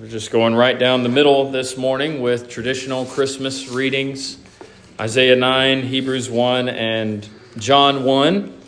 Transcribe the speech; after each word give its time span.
We're 0.00 0.08
just 0.08 0.32
going 0.32 0.56
right 0.56 0.76
down 0.76 1.04
the 1.04 1.08
middle 1.08 1.52
this 1.52 1.76
morning 1.76 2.20
with 2.20 2.48
traditional 2.48 3.04
Christmas 3.04 3.68
readings 3.68 4.38
Isaiah 4.98 5.36
9, 5.36 5.82
Hebrews 5.82 6.28
1, 6.28 6.68
and 6.68 7.28
John 7.58 8.02
1. 8.02 8.60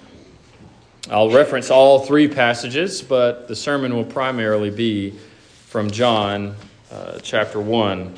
I'll 1.11 1.31
reference 1.31 1.69
all 1.69 1.99
three 2.07 2.29
passages, 2.29 3.03
but 3.03 3.49
the 3.49 3.57
sermon 3.57 3.97
will 3.97 4.05
primarily 4.05 4.71
be 4.71 5.19
from 5.67 5.91
John 5.91 6.55
uh, 6.93 7.19
chapter 7.23 7.61
1. 7.61 8.15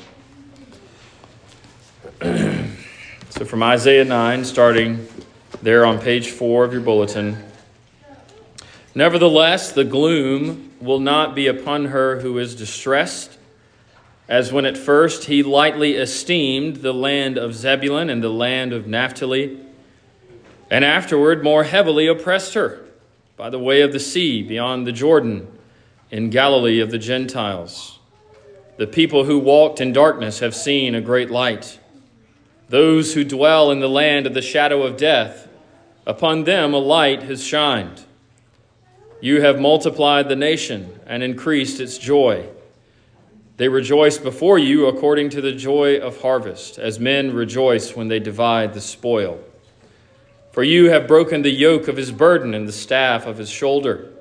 so 3.31 3.45
from 3.45 3.63
Isaiah 3.63 4.05
9, 4.05 4.45
starting 4.45 5.07
there 5.63 5.83
on 5.83 5.99
page 5.99 6.29
4 6.29 6.63
of 6.63 6.73
your 6.73 6.81
bulletin. 6.81 7.48
Nevertheless, 8.95 9.71
the 9.71 9.83
gloom 9.83 10.71
will 10.81 10.99
not 10.99 11.35
be 11.35 11.47
upon 11.47 11.85
her 11.85 12.21
who 12.21 12.37
is 12.39 12.55
distressed, 12.55 13.37
as 14.27 14.51
when 14.51 14.65
at 14.65 14.77
first 14.77 15.25
he 15.25 15.43
lightly 15.43 15.95
esteemed 15.95 16.77
the 16.77 16.93
land 16.93 17.37
of 17.37 17.53
Zebulun 17.53 18.09
and 18.09 18.23
the 18.23 18.29
land 18.29 18.73
of 18.73 18.87
Naphtali, 18.87 19.59
and 20.71 20.83
afterward 20.83 21.43
more 21.43 21.63
heavily 21.63 22.07
oppressed 22.07 22.53
her 22.53 22.85
by 23.37 23.49
the 23.49 23.59
way 23.59 23.81
of 23.81 23.93
the 23.93 23.99
sea 23.99 24.43
beyond 24.43 24.85
the 24.85 24.91
Jordan 24.91 25.47
in 26.11 26.29
Galilee 26.29 26.79
of 26.79 26.91
the 26.91 26.97
Gentiles. 26.97 27.99
The 28.77 28.87
people 28.87 29.25
who 29.25 29.39
walked 29.39 29.81
in 29.81 29.93
darkness 29.93 30.39
have 30.39 30.55
seen 30.55 30.95
a 30.95 31.01
great 31.01 31.29
light. 31.29 31.79
Those 32.69 33.13
who 33.13 33.23
dwell 33.23 33.71
in 33.71 33.79
the 33.79 33.89
land 33.89 34.25
of 34.25 34.33
the 34.33 34.41
shadow 34.41 34.83
of 34.83 34.97
death, 34.97 35.47
upon 36.05 36.43
them 36.43 36.73
a 36.73 36.79
light 36.79 37.23
has 37.23 37.43
shined. 37.43 38.05
You 39.21 39.41
have 39.41 39.59
multiplied 39.59 40.29
the 40.29 40.35
nation 40.35 40.99
and 41.05 41.21
increased 41.21 41.79
its 41.79 41.97
joy. 41.97 42.47
They 43.57 43.67
rejoice 43.67 44.17
before 44.17 44.57
you 44.57 44.87
according 44.87 45.31
to 45.31 45.41
the 45.41 45.51
joy 45.51 45.97
of 45.97 46.21
harvest, 46.21 46.79
as 46.79 46.99
men 46.99 47.33
rejoice 47.33 47.95
when 47.95 48.07
they 48.07 48.19
divide 48.19 48.73
the 48.73 48.79
spoil. 48.79 49.39
For 50.53 50.63
you 50.63 50.89
have 50.89 51.07
broken 51.07 51.41
the 51.41 51.51
yoke 51.51 51.89
of 51.89 51.97
his 51.97 52.11
burden 52.11 52.53
and 52.53 52.67
the 52.67 52.71
staff 52.71 53.25
of 53.25 53.37
his 53.37 53.49
shoulder, 53.49 54.11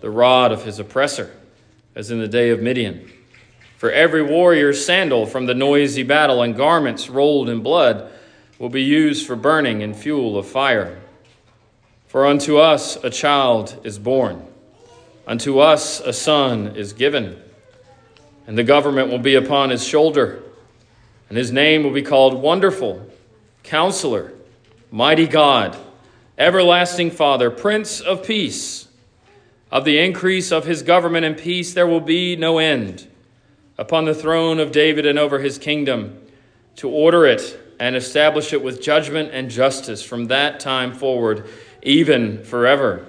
the 0.00 0.10
rod 0.10 0.52
of 0.52 0.64
his 0.64 0.78
oppressor, 0.78 1.34
as 1.94 2.10
in 2.10 2.18
the 2.18 2.28
day 2.28 2.48
of 2.48 2.62
Midian. 2.62 3.12
For 3.76 3.90
every 3.90 4.22
warrior's 4.22 4.84
sandal 4.84 5.26
from 5.26 5.46
the 5.46 5.54
noisy 5.54 6.02
battle 6.02 6.42
and 6.42 6.56
garments 6.56 7.10
rolled 7.10 7.48
in 7.48 7.60
blood 7.60 8.10
will 8.58 8.70
be 8.70 8.82
used 8.82 9.26
for 9.26 9.36
burning 9.36 9.82
and 9.82 9.94
fuel 9.94 10.38
of 10.38 10.46
fire. 10.48 10.98
For 12.08 12.26
unto 12.26 12.56
us 12.56 12.96
a 13.04 13.10
child 13.10 13.78
is 13.84 13.98
born, 13.98 14.42
unto 15.26 15.58
us 15.58 16.00
a 16.00 16.14
son 16.14 16.68
is 16.74 16.94
given, 16.94 17.38
and 18.46 18.56
the 18.56 18.64
government 18.64 19.10
will 19.10 19.18
be 19.18 19.34
upon 19.34 19.68
his 19.68 19.86
shoulder, 19.86 20.42
and 21.28 21.36
his 21.36 21.52
name 21.52 21.84
will 21.84 21.92
be 21.92 22.00
called 22.00 22.40
Wonderful, 22.40 23.06
Counselor, 23.62 24.32
Mighty 24.90 25.26
God, 25.26 25.76
Everlasting 26.38 27.10
Father, 27.10 27.50
Prince 27.50 28.00
of 28.00 28.24
Peace. 28.24 28.88
Of 29.70 29.84
the 29.84 29.98
increase 29.98 30.50
of 30.50 30.64
his 30.64 30.82
government 30.82 31.26
and 31.26 31.36
peace 31.36 31.74
there 31.74 31.86
will 31.86 32.00
be 32.00 32.36
no 32.36 32.56
end 32.56 33.06
upon 33.76 34.06
the 34.06 34.14
throne 34.14 34.60
of 34.60 34.72
David 34.72 35.04
and 35.04 35.18
over 35.18 35.40
his 35.40 35.58
kingdom, 35.58 36.18
to 36.76 36.88
order 36.88 37.26
it 37.26 37.60
and 37.78 37.94
establish 37.94 38.54
it 38.54 38.62
with 38.62 38.80
judgment 38.80 39.28
and 39.34 39.50
justice 39.50 40.02
from 40.02 40.28
that 40.28 40.58
time 40.58 40.94
forward 40.94 41.46
even 41.82 42.44
forever. 42.44 43.06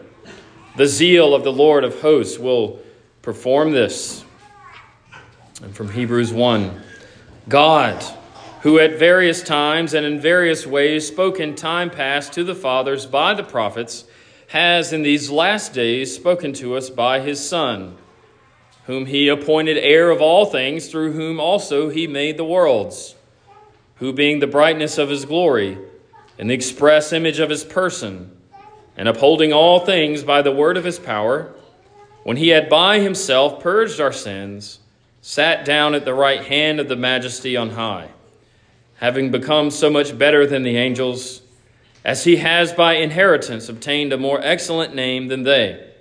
The 0.77 0.87
zeal 0.87 1.33
of 1.33 1.43
the 1.43 1.51
Lord 1.51 1.83
of 1.83 2.01
hosts 2.01 2.39
will 2.39 2.79
perform 3.21 3.71
this. 3.71 4.23
And 5.61 5.75
from 5.75 5.91
Hebrews 5.91 6.31
1 6.31 6.81
God, 7.47 8.03
who 8.61 8.79
at 8.79 8.99
various 8.99 9.41
times 9.41 9.93
and 9.93 10.05
in 10.05 10.19
various 10.19 10.67
ways 10.67 11.07
spoke 11.07 11.39
in 11.39 11.55
time 11.55 11.89
past 11.89 12.33
to 12.33 12.43
the 12.43 12.55
fathers 12.55 13.05
by 13.05 13.33
the 13.33 13.43
prophets, 13.43 14.05
has 14.47 14.93
in 14.93 15.03
these 15.03 15.29
last 15.29 15.73
days 15.73 16.15
spoken 16.15 16.53
to 16.53 16.75
us 16.75 16.89
by 16.89 17.19
his 17.19 17.45
Son, 17.45 17.97
whom 18.85 19.05
he 19.05 19.27
appointed 19.27 19.77
heir 19.77 20.09
of 20.09 20.21
all 20.21 20.45
things, 20.45 20.87
through 20.87 21.11
whom 21.13 21.39
also 21.39 21.89
he 21.89 22.07
made 22.07 22.37
the 22.37 22.43
worlds, 22.43 23.15
who 23.95 24.11
being 24.11 24.39
the 24.39 24.47
brightness 24.47 24.97
of 24.97 25.09
his 25.09 25.25
glory 25.25 25.77
and 26.37 26.49
the 26.49 26.53
express 26.53 27.13
image 27.13 27.39
of 27.39 27.49
his 27.49 27.63
person, 27.63 28.31
and 28.99 29.07
upholding 29.07 29.53
all 29.53 29.79
things 29.79 30.23
by 30.23 30.41
the 30.41 30.51
word 30.51 30.75
of 30.75 30.83
his 30.83 30.99
power, 30.99 31.49
when 32.23 32.35
he 32.35 32.49
had 32.49 32.67
by 32.67 32.99
himself 32.99 33.63
purged 33.63 34.01
our 34.01 34.11
sins, 34.11 34.79
sat 35.21 35.63
down 35.63 35.95
at 35.95 36.03
the 36.03 36.13
right 36.13 36.43
hand 36.43 36.81
of 36.81 36.89
the 36.89 36.97
majesty 36.97 37.55
on 37.55 37.69
high, 37.69 38.09
having 38.97 39.31
become 39.31 39.71
so 39.71 39.89
much 39.89 40.17
better 40.17 40.45
than 40.45 40.63
the 40.63 40.75
angels, 40.75 41.41
as 42.03 42.25
he 42.25 42.35
has 42.35 42.73
by 42.73 42.95
inheritance 42.95 43.69
obtained 43.69 44.11
a 44.11 44.17
more 44.17 44.41
excellent 44.41 44.93
name 44.93 45.29
than 45.29 45.43
they. 45.43 45.91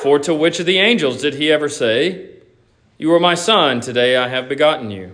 For 0.00 0.20
to 0.20 0.32
which 0.32 0.60
of 0.60 0.66
the 0.66 0.78
angels 0.78 1.20
did 1.20 1.34
he 1.34 1.50
ever 1.50 1.68
say, 1.68 2.36
You 2.98 3.12
are 3.14 3.20
my 3.20 3.34
son, 3.34 3.80
today 3.80 4.16
I 4.16 4.28
have 4.28 4.48
begotten 4.48 4.92
you? 4.92 5.10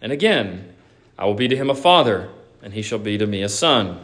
And 0.00 0.10
again, 0.10 0.74
I 1.16 1.24
will 1.26 1.34
be 1.34 1.46
to 1.46 1.56
him 1.56 1.70
a 1.70 1.74
father, 1.76 2.30
and 2.64 2.74
he 2.74 2.82
shall 2.82 2.98
be 2.98 3.16
to 3.16 3.28
me 3.28 3.42
a 3.42 3.48
son. 3.48 4.00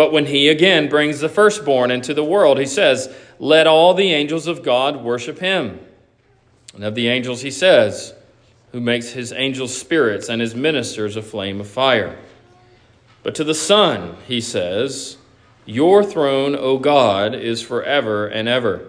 But 0.00 0.12
when 0.12 0.24
he 0.24 0.48
again 0.48 0.88
brings 0.88 1.20
the 1.20 1.28
firstborn 1.28 1.90
into 1.90 2.14
the 2.14 2.24
world, 2.24 2.58
he 2.58 2.64
says, 2.64 3.14
Let 3.38 3.66
all 3.66 3.92
the 3.92 4.14
angels 4.14 4.46
of 4.46 4.62
God 4.62 5.04
worship 5.04 5.40
him. 5.40 5.78
And 6.74 6.82
of 6.84 6.94
the 6.94 7.08
angels, 7.08 7.42
he 7.42 7.50
says, 7.50 8.14
Who 8.72 8.80
makes 8.80 9.10
his 9.10 9.30
angels 9.30 9.76
spirits 9.76 10.30
and 10.30 10.40
his 10.40 10.54
ministers 10.54 11.16
a 11.16 11.22
flame 11.22 11.60
of 11.60 11.68
fire. 11.68 12.18
But 13.22 13.34
to 13.34 13.44
the 13.44 13.54
Son, 13.54 14.16
he 14.26 14.40
says, 14.40 15.18
Your 15.66 16.02
throne, 16.02 16.56
O 16.56 16.78
God, 16.78 17.34
is 17.34 17.60
forever 17.60 18.26
and 18.26 18.48
ever. 18.48 18.86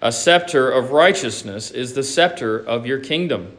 A 0.00 0.10
scepter 0.10 0.70
of 0.70 0.92
righteousness 0.92 1.70
is 1.70 1.92
the 1.92 2.02
scepter 2.02 2.58
of 2.58 2.86
your 2.86 3.00
kingdom. 3.00 3.54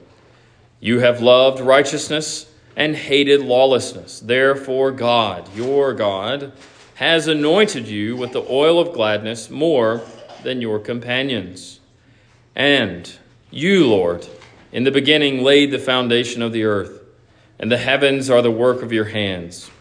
You 0.80 1.02
have 1.02 1.22
loved 1.22 1.60
righteousness 1.60 2.50
and 2.76 2.96
hated 2.96 3.42
lawlessness. 3.42 4.22
Therefore, 4.22 4.92
God, 4.92 5.54
your 5.54 5.94
God, 5.94 6.54
has 7.00 7.30
anointed 7.30 7.88
you 7.88 8.14
with 8.14 8.34
the 8.34 8.46
oil 8.50 8.78
of 8.78 8.92
gladness 8.92 9.50
more 9.50 10.02
than 10.44 10.60
your 10.60 10.78
companions. 10.78 11.80
And 12.58 13.10
you, 13.50 13.88
Lord, 13.88 14.28
in 14.74 14.84
the 14.84 14.92
beginning 14.92 15.42
laid 15.42 15.72
the 15.72 15.80
foundation 15.80 16.42
of 16.42 16.52
the 16.52 16.66
earth, 16.66 17.02
and 17.58 17.72
the 17.72 17.78
heavens 17.78 18.30
are 18.30 18.42
the 18.42 18.52
work 18.52 18.84
of 18.84 18.92
your 18.92 19.06
hands. 19.06 19.72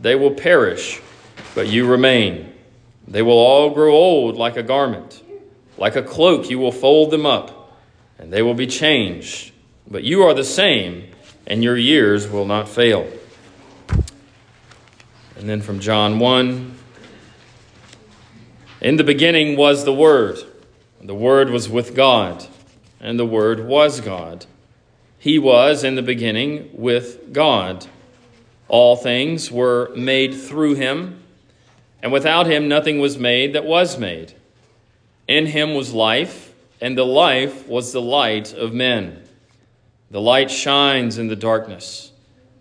They 0.00 0.16
will 0.16 0.32
perish, 0.32 1.00
but 1.54 1.68
you 1.68 1.86
remain. 1.86 2.52
They 3.06 3.22
will 3.22 3.38
all 3.38 3.70
grow 3.70 3.92
old 3.92 4.34
like 4.34 4.56
a 4.56 4.62
garment. 4.64 5.22
Like 5.78 5.94
a 5.94 6.02
cloak, 6.02 6.50
you 6.50 6.58
will 6.58 6.72
fold 6.72 7.12
them 7.12 7.24
up, 7.24 7.78
and 8.18 8.32
they 8.32 8.42
will 8.42 8.52
be 8.52 8.66
changed. 8.66 9.52
But 9.88 10.02
you 10.02 10.24
are 10.24 10.34
the 10.34 10.42
same, 10.42 11.12
and 11.46 11.62
your 11.62 11.76
years 11.76 12.28
will 12.28 12.46
not 12.46 12.68
fail. 12.68 13.08
And 15.36 15.48
then 15.48 15.60
from 15.60 15.80
John 15.80 16.18
1 16.18 16.76
In 18.80 18.96
the 18.96 19.04
beginning 19.04 19.56
was 19.56 19.84
the 19.84 19.92
Word, 19.92 20.38
the 21.02 21.14
Word 21.14 21.50
was 21.50 21.68
with 21.68 21.94
God, 21.94 22.46
and 23.00 23.18
the 23.18 23.26
Word 23.26 23.66
was 23.66 24.00
God. 24.00 24.46
He 25.18 25.38
was 25.38 25.82
in 25.82 25.96
the 25.96 26.02
beginning 26.02 26.70
with 26.72 27.32
God. 27.32 27.86
All 28.68 28.94
things 28.94 29.50
were 29.50 29.90
made 29.96 30.34
through 30.34 30.74
him, 30.74 31.22
and 32.02 32.12
without 32.12 32.46
him 32.46 32.68
nothing 32.68 32.98
was 33.00 33.18
made 33.18 33.54
that 33.54 33.64
was 33.64 33.98
made. 33.98 34.34
In 35.26 35.46
him 35.46 35.74
was 35.74 35.92
life, 35.92 36.54
and 36.80 36.96
the 36.96 37.06
life 37.06 37.66
was 37.66 37.92
the 37.92 38.02
light 38.02 38.52
of 38.52 38.72
men. 38.72 39.22
The 40.10 40.20
light 40.20 40.50
shines 40.50 41.18
in 41.18 41.28
the 41.28 41.36
darkness, 41.36 42.12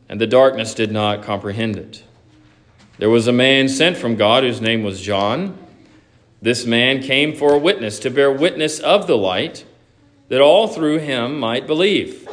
and 0.09 0.19
the 0.19 0.27
darkness 0.27 0.73
did 0.73 0.91
not 0.91 1.21
comprehend 1.21 1.75
it. 1.75 2.03
There 2.99 3.09
was 3.09 3.27
a 3.27 3.33
man 3.33 3.69
sent 3.69 3.97
from 3.97 4.15
God 4.15 4.43
whose 4.43 4.61
name 4.61 4.83
was 4.83 5.01
John. 5.01 5.57
This 6.41 6.65
man 6.65 7.01
came 7.01 7.33
for 7.33 7.53
a 7.53 7.57
witness, 7.57 7.97
to 7.99 8.11
bear 8.11 8.31
witness 8.31 8.79
of 8.79 9.07
the 9.07 9.17
light, 9.17 9.65
that 10.29 10.41
all 10.41 10.67
through 10.67 10.99
him 10.99 11.39
might 11.39 11.65
believe. 11.65 12.27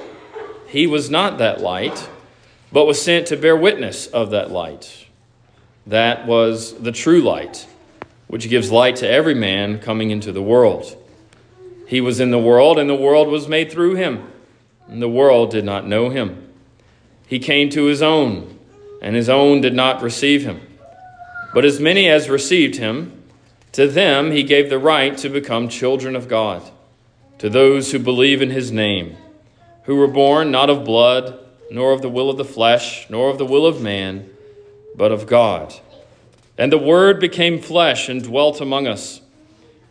He 0.68 0.86
was 0.86 1.08
not 1.08 1.38
that 1.38 1.62
light, 1.62 2.10
but 2.70 2.86
was 2.86 3.00
sent 3.00 3.26
to 3.28 3.38
bear 3.38 3.56
witness 3.56 4.06
of 4.08 4.30
that 4.32 4.50
light. 4.50 5.06
That 5.86 6.26
was 6.26 6.74
the 6.74 6.92
true 6.92 7.22
light, 7.22 7.66
which 8.26 8.50
gives 8.50 8.70
light 8.70 8.96
to 8.96 9.08
every 9.08 9.34
man 9.34 9.78
coming 9.78 10.10
into 10.10 10.30
the 10.30 10.42
world. 10.42 10.96
He 11.86 12.02
was 12.02 12.20
in 12.20 12.30
the 12.30 12.38
world, 12.38 12.78
and 12.78 12.88
the 12.88 12.94
world 12.94 13.28
was 13.28 13.48
made 13.48 13.72
through 13.72 13.94
him, 13.94 14.30
and 14.88 15.00
the 15.00 15.08
world 15.08 15.50
did 15.50 15.64
not 15.64 15.86
know 15.86 16.10
him. 16.10 16.52
He 17.26 17.38
came 17.38 17.70
to 17.70 17.86
his 17.86 18.02
own 18.02 18.59
and 19.00 19.16
his 19.16 19.28
own 19.28 19.60
did 19.60 19.74
not 19.74 20.02
receive 20.02 20.44
him. 20.44 20.60
But 21.54 21.64
as 21.64 21.80
many 21.80 22.08
as 22.08 22.28
received 22.28 22.76
him, 22.76 23.22
to 23.72 23.86
them 23.86 24.30
he 24.30 24.42
gave 24.42 24.68
the 24.68 24.78
right 24.78 25.16
to 25.18 25.28
become 25.28 25.68
children 25.68 26.16
of 26.16 26.28
God, 26.28 26.62
to 27.38 27.48
those 27.48 27.92
who 27.92 27.98
believe 27.98 28.42
in 28.42 28.50
his 28.50 28.70
name, 28.70 29.16
who 29.84 29.96
were 29.96 30.08
born 30.08 30.50
not 30.50 30.70
of 30.70 30.84
blood, 30.84 31.38
nor 31.70 31.92
of 31.92 32.02
the 32.02 32.08
will 32.08 32.30
of 32.30 32.36
the 32.36 32.44
flesh, 32.44 33.08
nor 33.08 33.30
of 33.30 33.38
the 33.38 33.46
will 33.46 33.66
of 33.66 33.80
man, 33.80 34.28
but 34.96 35.12
of 35.12 35.26
God. 35.26 35.74
And 36.58 36.70
the 36.70 36.78
Word 36.78 37.20
became 37.20 37.60
flesh 37.60 38.08
and 38.08 38.22
dwelt 38.22 38.60
among 38.60 38.86
us, 38.86 39.20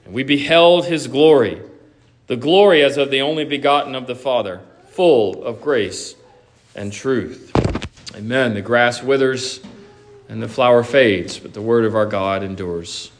and 0.06 0.14
we 0.14 0.24
beheld 0.24 0.86
his 0.86 1.08
glory, 1.08 1.62
the 2.28 2.36
glory 2.36 2.84
as 2.84 2.98
of 2.98 3.10
the 3.10 3.22
only 3.22 3.46
begotten 3.46 3.96
of 3.96 4.08
the 4.08 4.16
Father, 4.16 4.62
full 4.90 5.44
of 5.44 5.62
grace 5.62 6.16
and 6.76 6.92
truth. 6.94 7.49
Amen. 8.20 8.54
The 8.54 8.62
grass 8.62 9.02
withers 9.02 9.62
and 10.28 10.44
the 10.44 10.48
flower 10.50 10.84
fades, 10.84 11.40
but 11.40 11.54
the 11.54 11.62
word 11.62 11.86
of 11.86 11.96
our 11.96 12.06
God 12.06 12.44
endures 12.44 13.12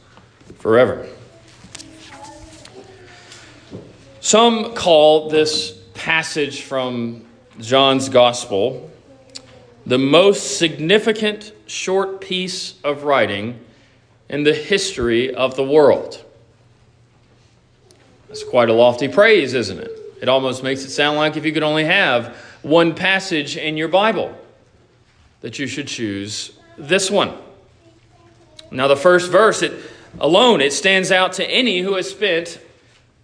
forever. 0.58 1.08
Some 4.20 4.74
call 4.74 5.30
this 5.30 5.72
passage 5.94 6.60
from 6.60 7.24
John's 7.58 8.10
Gospel 8.10 8.90
the 9.86 9.96
most 9.96 10.58
significant 10.58 11.54
short 11.66 12.20
piece 12.20 12.74
of 12.84 13.04
writing 13.04 13.58
in 14.28 14.42
the 14.42 14.52
history 14.52 15.34
of 15.34 15.56
the 15.56 15.64
world. 15.64 16.22
That's 18.28 18.44
quite 18.44 18.68
a 18.68 18.74
lofty 18.74 19.08
praise, 19.08 19.54
isn't 19.54 19.78
it? 19.78 19.90
It 20.20 20.28
almost 20.28 20.62
makes 20.62 20.84
it 20.84 20.90
sound 20.90 21.16
like 21.16 21.38
if 21.38 21.46
you 21.46 21.52
could 21.52 21.62
only 21.62 21.86
have 21.86 22.36
one 22.60 22.94
passage 22.94 23.56
in 23.56 23.78
your 23.78 23.88
Bible, 23.88 24.36
that 25.40 25.58
you 25.58 25.66
should 25.66 25.86
choose 25.86 26.52
this 26.76 27.10
one. 27.10 27.36
Now, 28.70 28.86
the 28.88 28.96
first 28.96 29.30
verse, 29.30 29.62
it 29.62 29.72
alone, 30.18 30.60
it 30.60 30.72
stands 30.72 31.10
out 31.10 31.34
to 31.34 31.44
any 31.48 31.80
who 31.80 31.94
has 31.94 32.10
spent 32.10 32.60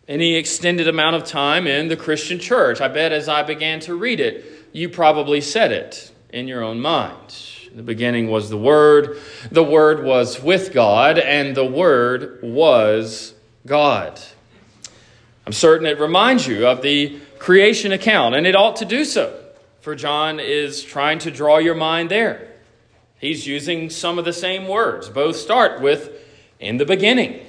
any 0.08 0.36
extended 0.36 0.88
amount 0.88 1.16
of 1.16 1.24
time 1.24 1.66
in 1.66 1.88
the 1.88 1.96
Christian 1.96 2.38
church. 2.38 2.80
I 2.80 2.88
bet 2.88 3.12
as 3.12 3.28
I 3.28 3.42
began 3.42 3.80
to 3.80 3.94
read 3.94 4.20
it, 4.20 4.44
you 4.72 4.88
probably 4.88 5.40
said 5.40 5.72
it 5.72 6.12
in 6.30 6.48
your 6.48 6.62
own 6.62 6.80
mind. 6.80 7.16
the 7.74 7.82
beginning 7.82 8.28
was 8.30 8.48
the 8.48 8.56
Word, 8.56 9.18
the 9.50 9.62
Word 9.62 10.04
was 10.04 10.42
with 10.42 10.72
God, 10.72 11.18
and 11.18 11.54
the 11.56 11.64
Word 11.64 12.40
was 12.42 13.34
God. 13.66 14.20
I'm 15.46 15.52
certain 15.52 15.86
it 15.86 16.00
reminds 16.00 16.46
you 16.46 16.66
of 16.66 16.82
the 16.82 17.18
creation 17.38 17.92
account, 17.92 18.34
and 18.34 18.46
it 18.46 18.56
ought 18.56 18.76
to 18.76 18.84
do 18.84 19.04
so, 19.04 19.38
for 19.86 19.94
John 19.94 20.40
is 20.40 20.82
trying 20.82 21.20
to 21.20 21.30
draw 21.30 21.58
your 21.58 21.76
mind 21.76 22.10
there. 22.10 22.50
He's 23.20 23.46
using 23.46 23.88
some 23.88 24.18
of 24.18 24.24
the 24.24 24.32
same 24.32 24.66
words. 24.66 25.08
Both 25.08 25.36
start 25.36 25.80
with 25.80 26.10
in 26.58 26.76
the 26.76 26.84
beginning. 26.84 27.46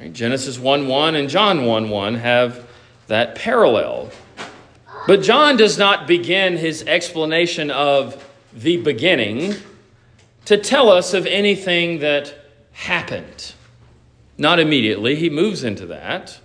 Right? 0.00 0.10
Genesis 0.10 0.58
1 0.58 0.88
1 0.88 1.16
and 1.16 1.28
John 1.28 1.66
1 1.66 1.90
1 1.90 2.14
have 2.14 2.66
that 3.08 3.34
parallel. 3.34 4.10
But 5.06 5.20
John 5.20 5.58
does 5.58 5.76
not 5.76 6.06
begin 6.06 6.56
his 6.56 6.82
explanation 6.84 7.70
of 7.70 8.26
the 8.54 8.78
beginning 8.78 9.56
to 10.46 10.56
tell 10.56 10.88
us 10.88 11.12
of 11.12 11.26
anything 11.26 11.98
that 11.98 12.34
happened. 12.72 13.52
Not 14.38 14.60
immediately, 14.60 15.14
he 15.14 15.28
moves 15.28 15.62
into 15.62 15.84
that. 15.88 16.40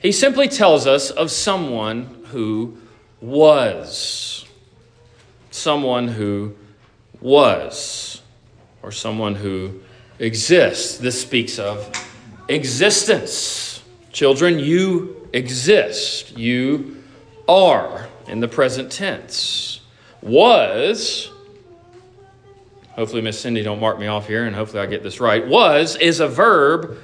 He 0.00 0.12
simply 0.12 0.48
tells 0.48 0.86
us 0.86 1.10
of 1.10 1.30
someone 1.30 2.26
who 2.26 2.76
was. 3.24 4.44
Someone 5.50 6.08
who 6.08 6.54
was, 7.20 8.20
or 8.82 8.92
someone 8.92 9.34
who 9.34 9.80
exists. 10.18 10.98
This 10.98 11.20
speaks 11.20 11.58
of 11.58 11.90
existence. 12.48 13.82
Children, 14.12 14.58
you 14.58 15.28
exist. 15.32 16.36
You 16.36 17.02
are 17.48 18.08
in 18.28 18.40
the 18.40 18.48
present 18.48 18.92
tense. 18.92 19.80
Was, 20.22 21.30
hopefully 22.92 23.22
Miss 23.22 23.38
Cindy 23.38 23.62
don't 23.62 23.80
mark 23.80 23.98
me 23.98 24.06
off 24.06 24.26
here 24.26 24.46
and 24.46 24.54
hopefully 24.54 24.82
I 24.82 24.86
get 24.86 25.02
this 25.02 25.20
right. 25.20 25.46
Was 25.46 25.96
is 25.96 26.20
a 26.20 26.28
verb. 26.28 26.98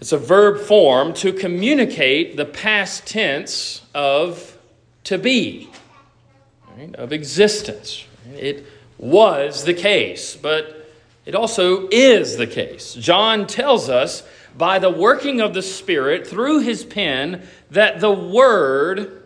It's 0.00 0.12
a 0.12 0.18
verb 0.18 0.60
form 0.60 1.12
to 1.14 1.32
communicate 1.32 2.36
the 2.36 2.44
past 2.44 3.06
tense 3.06 3.82
of 3.94 4.51
to 5.04 5.18
be, 5.18 5.68
right, 6.76 6.94
of 6.96 7.12
existence. 7.12 8.04
It 8.34 8.66
was 8.98 9.64
the 9.64 9.74
case, 9.74 10.36
but 10.36 10.90
it 11.24 11.34
also 11.34 11.88
is 11.90 12.36
the 12.36 12.46
case. 12.46 12.94
John 12.94 13.46
tells 13.46 13.88
us 13.88 14.22
by 14.56 14.78
the 14.78 14.90
working 14.90 15.40
of 15.40 15.54
the 15.54 15.62
Spirit 15.62 16.26
through 16.26 16.60
his 16.60 16.84
pen 16.84 17.46
that 17.70 18.00
the 18.00 18.10
Word 18.10 19.22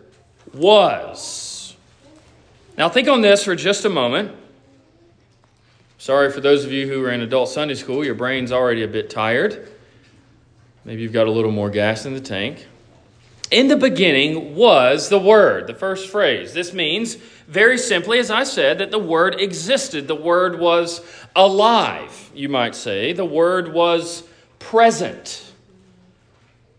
was. 0.53 1.75
Now, 2.77 2.89
think 2.89 3.07
on 3.07 3.21
this 3.21 3.43
for 3.43 3.55
just 3.55 3.85
a 3.85 3.89
moment. 3.89 4.35
Sorry 5.97 6.31
for 6.31 6.41
those 6.41 6.63
of 6.63 6.71
you 6.71 6.87
who 6.87 7.03
are 7.03 7.11
in 7.11 7.21
adult 7.21 7.49
Sunday 7.49 7.73
school, 7.73 8.05
your 8.05 8.15
brain's 8.15 8.51
already 8.51 8.83
a 8.83 8.87
bit 8.87 9.09
tired. 9.09 9.67
Maybe 10.85 11.01
you've 11.01 11.13
got 11.13 11.27
a 11.27 11.31
little 11.31 11.51
more 11.51 11.69
gas 11.69 12.05
in 12.05 12.13
the 12.13 12.21
tank. 12.21 12.67
In 13.49 13.69
the 13.69 13.77
beginning 13.77 14.55
was 14.55 15.07
the 15.07 15.19
Word, 15.19 15.67
the 15.67 15.73
first 15.73 16.09
phrase. 16.09 16.53
This 16.53 16.73
means, 16.73 17.15
very 17.47 17.77
simply, 17.77 18.19
as 18.19 18.29
I 18.29 18.43
said, 18.43 18.79
that 18.79 18.91
the 18.91 18.99
Word 18.99 19.39
existed. 19.39 20.07
The 20.07 20.15
Word 20.15 20.59
was 20.59 21.01
alive, 21.33 22.29
you 22.35 22.49
might 22.49 22.75
say. 22.75 23.13
The 23.13 23.23
Word 23.23 23.71
was 23.71 24.23
present. 24.59 25.45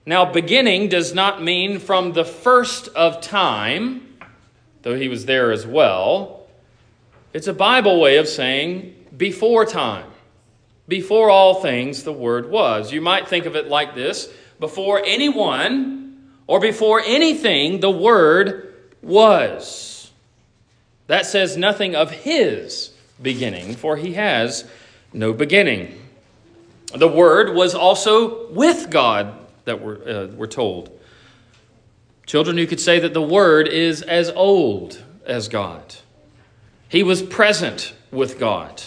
Now, 0.05 0.27
beginning 0.27 0.89
does 0.89 1.15
not 1.15 1.43
mean 1.43 1.79
from 1.79 2.13
the 2.13 2.25
first 2.25 2.89
of 2.89 3.23
time, 3.23 4.19
though 4.83 4.97
he 4.97 5.09
was 5.09 5.25
there 5.25 5.53
as 5.53 5.67
well. 5.67 6.47
It's 7.33 7.47
a 7.47 7.55
Bible 7.55 7.99
way 7.99 8.19
of 8.19 8.29
saying 8.29 9.07
before 9.17 9.65
time. 9.65 10.11
Before 10.87 11.31
all 11.31 11.63
things, 11.63 12.03
the 12.03 12.13
Word 12.13 12.51
was. 12.51 12.93
You 12.93 13.01
might 13.01 13.27
think 13.27 13.47
of 13.47 13.57
it 13.57 13.69
like 13.69 13.95
this 13.95 14.29
before 14.61 15.03
anyone 15.05 15.98
or 16.49 16.59
before 16.59 17.01
anything, 17.01 17.79
the 17.79 17.91
Word 17.91 18.75
was. 19.01 20.11
That 21.07 21.27
says 21.27 21.57
nothing 21.57 21.95
of 21.95 22.11
His 22.11 22.91
beginning, 23.23 23.77
for 23.77 23.97
he 23.97 24.15
has 24.15 24.65
no 25.13 25.33
beginning. 25.33 26.01
The 26.95 27.07
Word 27.07 27.55
was 27.55 27.75
also 27.75 28.51
with 28.51 28.91
God, 28.91 29.35
that 29.67 29.81
we're, 29.81 29.97
uh, 29.97 30.27
we're 30.29 30.47
told. 30.47 30.91
Children, 32.27 32.59
you 32.59 32.67
could 32.67 32.81
say 32.81 32.99
that 32.99 33.15
the 33.15 33.23
Word 33.23 33.69
is 33.69 34.03
as 34.03 34.31
old 34.31 35.03
as 35.27 35.49
God. 35.49 35.97
He 36.89 37.03
was 37.03 37.23
present 37.23 37.95
with 38.11 38.39
God. 38.39 38.83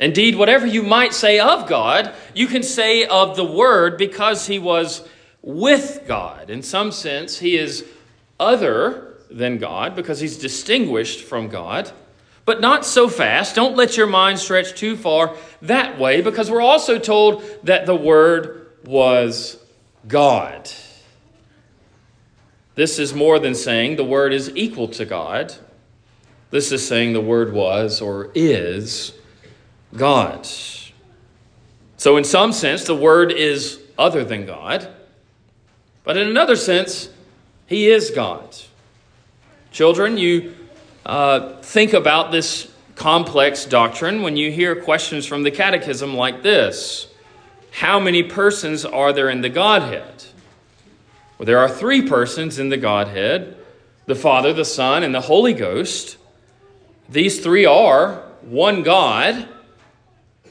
Indeed, 0.00 0.36
whatever 0.36 0.66
you 0.66 0.82
might 0.82 1.14
say 1.14 1.38
of 1.38 1.66
God, 1.66 2.14
you 2.34 2.46
can 2.46 2.62
say 2.62 3.06
of 3.06 3.36
the 3.36 3.44
Word 3.44 3.96
because 3.96 4.46
he 4.46 4.58
was 4.58 5.06
with 5.42 6.04
God. 6.06 6.50
In 6.50 6.62
some 6.62 6.92
sense, 6.92 7.38
he 7.38 7.56
is 7.56 7.84
other 8.38 9.18
than 9.30 9.58
God 9.58 9.94
because 9.94 10.20
he's 10.20 10.36
distinguished 10.36 11.22
from 11.22 11.48
God 11.48 11.92
but 12.50 12.60
not 12.60 12.84
so 12.84 13.08
fast. 13.08 13.54
Don't 13.54 13.76
let 13.76 13.96
your 13.96 14.08
mind 14.08 14.38
stretch 14.40 14.74
too 14.74 14.96
far 14.96 15.36
that 15.62 16.00
way 16.00 16.20
because 16.20 16.50
we're 16.50 16.60
also 16.60 16.98
told 16.98 17.44
that 17.62 17.86
the 17.86 17.94
Word 17.94 18.72
was 18.84 19.56
God. 20.08 20.68
This 22.74 22.98
is 22.98 23.14
more 23.14 23.38
than 23.38 23.54
saying 23.54 23.94
the 23.94 24.02
Word 24.02 24.32
is 24.32 24.50
equal 24.56 24.88
to 24.88 25.04
God. 25.04 25.54
This 26.50 26.72
is 26.72 26.84
saying 26.84 27.12
the 27.12 27.20
Word 27.20 27.52
was 27.52 28.00
or 28.00 28.32
is 28.34 29.12
God. 29.96 30.44
So, 31.98 32.16
in 32.16 32.24
some 32.24 32.52
sense, 32.52 32.84
the 32.84 32.96
Word 32.96 33.30
is 33.30 33.80
other 33.96 34.24
than 34.24 34.44
God, 34.44 34.88
but 36.10 36.16
in 36.16 36.26
another 36.26 36.56
sense, 36.56 37.08
He 37.68 37.88
is 37.88 38.10
God. 38.10 38.56
Children, 39.70 40.18
you 40.18 40.56
uh, 41.06 41.62
think 41.62 41.92
about 41.92 42.32
this 42.32 42.68
complex 42.96 43.64
doctrine 43.64 44.22
when 44.22 44.36
you 44.36 44.50
hear 44.50 44.74
questions 44.74 45.24
from 45.24 45.44
the 45.44 45.52
Catechism 45.52 46.16
like 46.16 46.42
this 46.42 47.06
How 47.70 48.00
many 48.00 48.24
persons 48.24 48.84
are 48.84 49.12
there 49.12 49.30
in 49.30 49.40
the 49.40 49.48
Godhead? 49.48 50.24
Well, 51.38 51.46
there 51.46 51.60
are 51.60 51.68
three 51.68 52.02
persons 52.02 52.58
in 52.58 52.70
the 52.70 52.76
Godhead 52.76 53.56
the 54.06 54.16
Father, 54.16 54.52
the 54.52 54.64
Son, 54.64 55.04
and 55.04 55.14
the 55.14 55.20
Holy 55.20 55.54
Ghost. 55.54 56.16
These 57.08 57.38
three 57.38 57.66
are 57.66 58.14
one 58.40 58.82
God, 58.82 59.48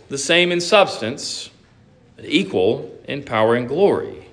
the 0.08 0.18
same 0.18 0.54
in 0.54 0.62
substance, 0.62 1.50
equal 2.24 2.98
in 3.10 3.24
power 3.24 3.56
and 3.56 3.68
glory. 3.68 4.29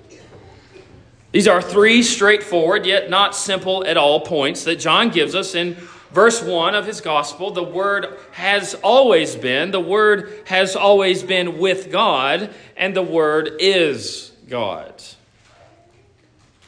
These 1.31 1.47
are 1.47 1.61
three 1.61 2.03
straightforward, 2.03 2.85
yet 2.85 3.09
not 3.09 3.35
simple 3.35 3.85
at 3.85 3.97
all 3.97 4.21
points 4.21 4.63
that 4.63 4.77
John 4.77 5.09
gives 5.09 5.35
us 5.35 5.55
in 5.55 5.75
verse 6.11 6.41
1 6.41 6.73
of 6.73 6.85
his 6.85 7.01
gospel, 7.01 7.51
the 7.51 7.63
Word 7.63 8.17
has 8.31 8.73
always 8.75 9.35
been, 9.35 9.71
the 9.71 9.79
Word 9.79 10.41
has 10.45 10.75
always 10.75 11.23
been 11.23 11.57
with 11.57 11.91
God, 11.91 12.53
and 12.75 12.95
the 12.95 13.03
Word 13.03 13.51
is 13.59 14.31
God. 14.47 15.03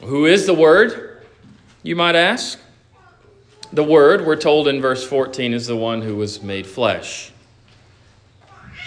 Who 0.02 0.26
is 0.26 0.46
the 0.46 0.54
Word, 0.54 1.22
you 1.82 1.96
might 1.96 2.16
ask? 2.16 2.58
The 3.72 3.84
Word, 3.84 4.26
we're 4.26 4.36
told 4.36 4.68
in 4.68 4.80
verse 4.80 5.06
14, 5.06 5.54
is 5.54 5.66
the 5.66 5.76
one 5.76 6.02
who 6.02 6.16
was 6.16 6.42
made 6.42 6.66
flesh. 6.66 7.32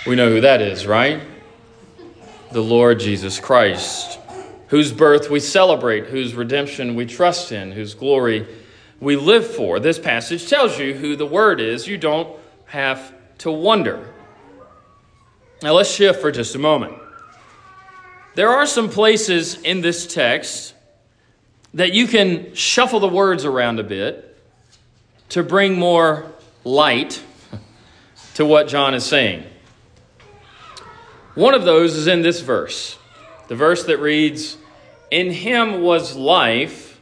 We 0.05 0.15
know 0.15 0.29
who 0.29 0.41
that 0.41 0.61
is, 0.61 0.85
right? 0.85 1.21
The 2.51 2.61
Lord 2.61 2.99
Jesus 2.99 3.39
Christ, 3.39 4.19
whose 4.73 4.91
birth 4.91 5.29
we 5.29 5.39
celebrate, 5.39 6.07
whose 6.07 6.33
redemption 6.33 6.95
we 6.95 7.05
trust 7.05 7.51
in, 7.51 7.71
whose 7.71 7.93
glory 7.93 8.47
we 8.99 9.15
live 9.15 9.45
for. 9.45 9.79
This 9.79 9.99
passage 9.99 10.49
tells 10.49 10.79
you 10.79 10.95
who 10.95 11.15
the 11.15 11.27
Word 11.27 11.61
is. 11.61 11.87
You 11.87 11.95
don't 11.95 12.35
have 12.65 13.13
to 13.37 13.51
wonder. 13.51 14.11
Now 15.61 15.73
let's 15.73 15.91
shift 15.91 16.21
for 16.21 16.31
just 16.31 16.55
a 16.55 16.57
moment. 16.57 16.95
There 18.33 18.49
are 18.49 18.65
some 18.65 18.89
places 18.89 19.61
in 19.61 19.81
this 19.81 20.07
text 20.07 20.73
that 21.75 21.93
you 21.93 22.07
can 22.07 22.55
shuffle 22.55 22.99
the 22.99 23.07
words 23.07 23.45
around 23.45 23.79
a 23.79 23.83
bit 23.83 24.35
to 25.29 25.43
bring 25.43 25.77
more 25.77 26.31
light 26.63 27.21
to 28.33 28.43
what 28.43 28.69
John 28.69 28.95
is 28.95 29.05
saying. 29.05 29.43
One 31.35 31.53
of 31.53 31.63
those 31.63 31.93
is 31.93 32.07
in 32.07 32.23
this 32.23 32.41
verse, 32.41 32.97
the 33.49 33.55
verse 33.55 33.83
that 33.83 33.99
reads, 33.99 34.57
In 35.13 35.29
him 35.29 35.83
was 35.83 36.15
life, 36.15 36.99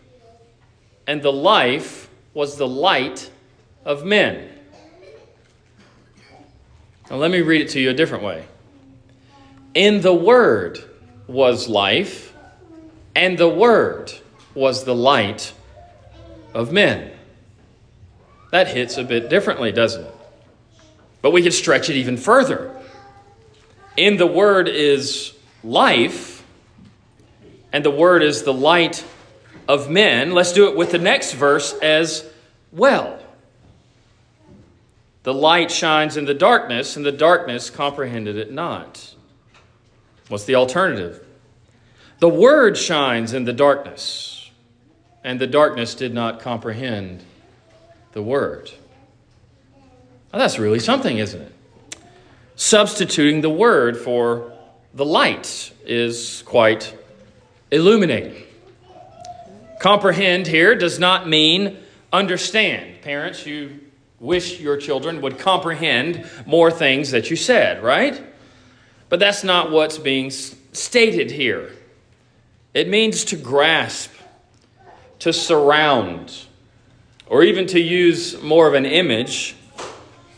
and 1.08 1.22
the 1.22 1.32
life 1.32 2.10
was 2.34 2.58
the 2.58 2.68
light 2.68 3.32
of 3.86 4.04
men. 4.04 4.50
Now, 7.10 7.16
let 7.16 7.32
me 7.32 7.40
read 7.40 7.62
it 7.62 7.70
to 7.70 7.80
you 7.80 7.90
a 7.90 7.94
different 7.94 8.26
way. 8.26 8.44
In 9.74 10.02
the 10.02 10.14
Word 10.14 10.84
was 11.26 11.70
life, 11.70 12.34
and 13.16 13.38
the 13.38 13.48
Word 13.48 14.12
was 14.54 14.84
the 14.84 14.94
light 14.94 15.54
of 16.54 16.74
men. 16.74 17.14
That 18.52 18.68
hits 18.68 18.98
a 18.98 19.06
bit 19.06 19.30
differently, 19.30 19.72
doesn't 19.72 20.04
it? 20.04 20.16
But 21.22 21.32
we 21.32 21.42
could 21.42 21.54
stretch 21.54 21.90
it 21.90 21.96
even 21.96 22.18
further. 22.18 22.78
In 23.96 24.18
the 24.18 24.28
Word 24.28 24.68
is 24.68 25.34
life, 25.64 26.31
and 27.74 27.86
the 27.86 27.92
Word 27.92 28.24
is 28.24 28.44
the 28.44 28.54
light 28.54 29.04
of 29.68 29.90
men. 29.90 30.34
Let's 30.34 30.54
do 30.54 30.68
it 30.68 30.76
with 30.76 30.92
the 30.92 31.00
next 31.00 31.34
verse 31.34 31.74
as 31.80 32.26
well. 32.72 33.20
The 35.24 35.34
light 35.34 35.70
shines 35.70 36.18
in 36.18 36.26
the 36.26 36.34
darkness, 36.34 36.96
and 36.96 37.06
the 37.06 37.12
darkness 37.12 37.70
comprehended 37.70 38.38
it 38.38 38.52
not. 38.52 39.14
What's 40.28 40.46
the 40.46 40.56
alternative? 40.56 41.26
The 42.20 42.30
Word 42.30 42.78
shines 42.78 43.34
in 43.34 43.46
the 43.46 43.54
darkness, 43.54 44.50
and 45.24 45.40
the 45.40 45.48
darkness 45.48 45.96
did 45.96 46.14
not 46.14 46.40
comprehend 46.40 47.24
the 48.14 48.22
Word. 48.22 48.72
Now, 50.34 50.40
that's 50.40 50.58
really 50.58 50.80
something, 50.80 51.18
isn't 51.18 51.42
it? 51.42 51.54
Substituting 52.56 53.42
the 53.42 53.50
Word 53.50 53.98
for 53.98 54.54
the 54.94 55.06
light 55.06 55.72
is 55.86 56.44
quite 56.46 56.98
illuminating. 57.72 58.44
Comprehend 59.80 60.46
here 60.46 60.76
does 60.76 61.00
not 61.00 61.28
mean 61.28 61.78
understand. 62.14 63.02
Parents, 63.02 63.46
you 63.46 63.80
wish 64.20 64.60
your 64.60 64.78
children 64.78 65.22
would 65.22 65.40
comprehend 65.40 66.30
more 66.46 66.70
things 66.70 67.12
that 67.12 67.30
you 67.32 67.36
said, 67.36 67.82
right? 67.82 68.22
But 69.10 69.20
that's 69.20 69.44
not 69.44 69.72
what's 69.72 69.98
being 69.98 70.30
stated 70.30 71.32
here. 71.32 71.72
It 72.74 72.88
means 72.88 73.26
to 73.26 73.36
grasp, 73.36 74.12
to 75.20 75.34
surround, 75.34 76.46
or 77.26 77.44
even 77.44 77.66
to 77.68 77.80
use 77.80 78.42
more 78.42 78.68
of 78.68 78.74
an 78.74 78.86
image 78.86 79.56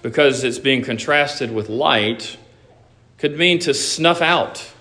because 0.01 0.43
it's 0.43 0.59
being 0.59 0.83
contrasted 0.83 1.51
with 1.53 1.69
light, 1.69 2.37
could 3.17 3.37
mean 3.37 3.59
to 3.59 3.73
snuff 3.73 4.21
out. 4.21 4.72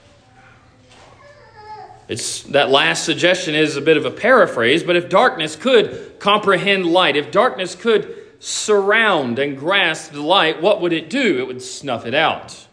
It's, 2.12 2.42
that 2.42 2.68
last 2.68 3.06
suggestion 3.06 3.54
is 3.54 3.76
a 3.76 3.80
bit 3.80 3.96
of 3.96 4.04
a 4.04 4.10
paraphrase, 4.10 4.82
but 4.82 4.96
if 4.96 5.08
darkness 5.08 5.56
could 5.56 6.18
comprehend 6.18 6.84
light, 6.84 7.16
if 7.16 7.30
darkness 7.30 7.74
could 7.74 8.14
surround 8.38 9.38
and 9.38 9.56
grasp 9.58 10.12
the 10.12 10.20
light, 10.20 10.60
what 10.60 10.82
would 10.82 10.92
it 10.92 11.08
do? 11.08 11.38
It 11.38 11.46
would 11.46 11.62
snuff 11.62 12.04
it 12.04 12.12
out. 12.12 12.66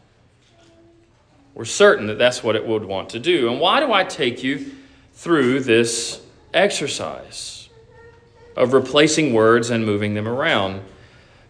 We're 1.54 1.64
certain 1.64 2.08
that 2.08 2.18
that's 2.18 2.44
what 2.44 2.58
it 2.58 2.68
would 2.68 2.84
want 2.84 3.12
to 3.12 3.20
do. 3.20 3.50
And 3.50 3.62
why 3.62 3.80
do 3.80 3.94
I 3.94 4.04
take 4.04 4.44
you 4.44 4.74
through 5.14 5.62
this 5.62 6.22
exercise 6.54 7.70
of 8.58 8.74
replacing 8.74 9.32
words 9.32 9.70
and 9.70 9.86
moving 9.86 10.16
them 10.16 10.28
around? 10.28 10.82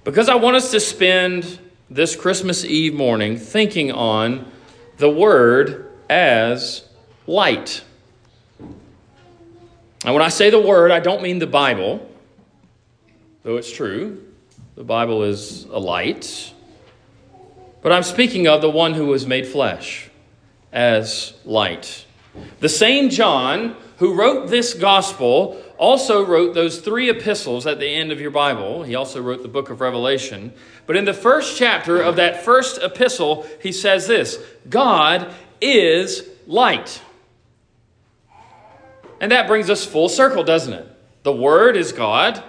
Because 0.03 0.29
I 0.29 0.35
want 0.35 0.57
us 0.57 0.69
to 0.71 0.79
spend 0.79 1.57
this 1.89 2.15
Christmas 2.15 2.63
Eve 2.63 2.93
morning 2.93 3.35
thinking 3.35 3.91
on 3.91 4.45
the 4.97 5.09
word 5.09 5.91
as 6.07 6.83
light. 7.29 7.83
And 8.59 10.13
when 10.13 10.21
I 10.21 10.29
say 10.29 10.49
the 10.49 10.59
word, 10.59 10.91
I 10.91 10.99
don't 10.99 11.21
mean 11.21 11.39
the 11.39 11.47
Bible 11.47 12.05
though 13.43 13.57
it's 13.57 13.71
true. 13.71 14.23
The 14.75 14.83
Bible 14.83 15.23
is 15.23 15.65
a 15.65 15.79
light. 15.79 16.53
But 17.81 17.91
I'm 17.91 18.03
speaking 18.03 18.47
of 18.47 18.61
the 18.61 18.69
one 18.69 18.93
who 18.93 19.07
was 19.07 19.25
made 19.25 19.47
flesh 19.47 20.09
as 20.71 21.33
light. 21.45 22.05
The 22.59 22.69
same 22.69 23.09
John 23.09 23.75
who 23.97 24.13
wrote 24.13 24.49
this 24.49 24.73
gospel 24.73 25.61
also 25.77 26.25
wrote 26.25 26.53
those 26.53 26.79
three 26.79 27.09
epistles 27.09 27.65
at 27.65 27.79
the 27.79 27.87
end 27.87 28.11
of 28.11 28.21
your 28.21 28.31
Bible. 28.31 28.83
He 28.83 28.95
also 28.95 29.21
wrote 29.21 29.41
the 29.41 29.47
book 29.47 29.69
of 29.69 29.81
Revelation. 29.81 30.53
But 30.85 30.95
in 30.95 31.05
the 31.05 31.13
first 31.13 31.57
chapter 31.57 32.01
of 32.01 32.17
that 32.17 32.43
first 32.43 32.81
epistle, 32.83 33.47
he 33.61 33.71
says 33.71 34.05
this 34.07 34.37
God 34.69 35.33
is 35.61 36.29
light. 36.45 37.01
And 39.19 39.31
that 39.31 39.47
brings 39.47 39.69
us 39.69 39.85
full 39.85 40.09
circle, 40.09 40.43
doesn't 40.43 40.73
it? 40.73 40.87
The 41.23 41.33
Word 41.33 41.75
is 41.75 41.91
God. 41.91 42.43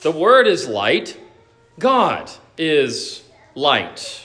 The 0.00 0.12
Word 0.12 0.46
is 0.46 0.68
light, 0.68 1.18
God 1.78 2.30
is 2.58 3.22
light. 3.54 4.22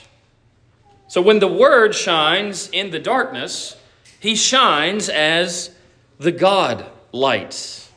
So 1.08 1.22
when 1.22 1.38
the 1.38 1.48
Word 1.48 1.94
shines 1.94 2.68
in 2.68 2.90
the 2.90 2.98
darkness, 2.98 3.76
He 4.20 4.36
shines 4.36 5.08
as 5.08 5.70
the 6.18 6.32
God 6.32 6.86
light. 7.10 7.88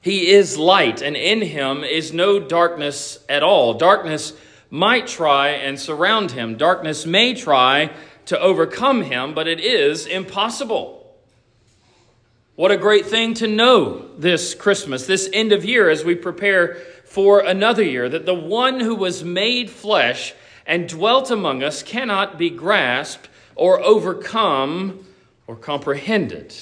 He 0.00 0.30
is 0.32 0.58
light, 0.58 1.00
and 1.00 1.16
in 1.16 1.42
Him 1.42 1.84
is 1.84 2.12
no 2.12 2.38
darkness 2.38 3.18
at 3.28 3.42
all. 3.42 3.74
Darkness 3.74 4.32
might 4.70 5.06
try 5.06 5.48
and 5.50 5.78
surround 5.78 6.32
Him, 6.32 6.56
darkness 6.56 7.06
may 7.06 7.34
try 7.34 7.90
to 8.26 8.38
overcome 8.40 9.02
Him, 9.02 9.32
but 9.34 9.46
it 9.46 9.60
is 9.60 10.06
impossible. 10.06 11.03
What 12.56 12.70
a 12.70 12.76
great 12.76 13.06
thing 13.06 13.34
to 13.34 13.48
know 13.48 14.08
this 14.16 14.54
Christmas, 14.54 15.06
this 15.06 15.28
end 15.32 15.50
of 15.50 15.64
year, 15.64 15.90
as 15.90 16.04
we 16.04 16.14
prepare 16.14 16.76
for 17.04 17.40
another 17.40 17.82
year, 17.82 18.08
that 18.08 18.26
the 18.26 18.34
one 18.34 18.78
who 18.78 18.94
was 18.94 19.24
made 19.24 19.70
flesh 19.70 20.34
and 20.64 20.88
dwelt 20.88 21.32
among 21.32 21.64
us 21.64 21.82
cannot 21.82 22.38
be 22.38 22.50
grasped 22.50 23.28
or 23.56 23.80
overcome 23.80 25.04
or 25.48 25.56
comprehended 25.56 26.54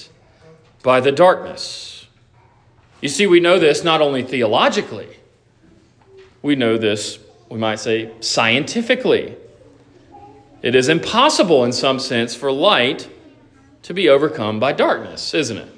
by 0.81 0.99
the 0.99 1.11
darkness. 1.11 2.07
You 2.99 3.09
see, 3.09 3.27
we 3.27 3.39
know 3.39 3.59
this 3.59 3.83
not 3.83 4.01
only 4.01 4.23
theologically, 4.23 5.19
we 6.41 6.55
know 6.55 6.77
this, 6.77 7.19
we 7.49 7.59
might 7.59 7.79
say, 7.79 8.11
scientifically. 8.19 9.35
It 10.63 10.73
is 10.73 10.89
impossible, 10.89 11.63
in 11.63 11.71
some 11.71 11.99
sense, 11.99 12.33
for 12.33 12.51
light 12.51 13.07
to 13.83 13.93
be 13.93 14.09
overcome 14.09 14.59
by 14.59 14.73
darkness, 14.73 15.35
isn't 15.35 15.57
it? 15.57 15.69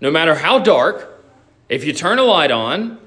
No 0.00 0.10
matter 0.10 0.34
how 0.34 0.58
dark, 0.58 1.22
if 1.68 1.84
you 1.84 1.92
turn 1.92 2.18
a 2.18 2.22
light 2.22 2.50
on, 2.50 2.98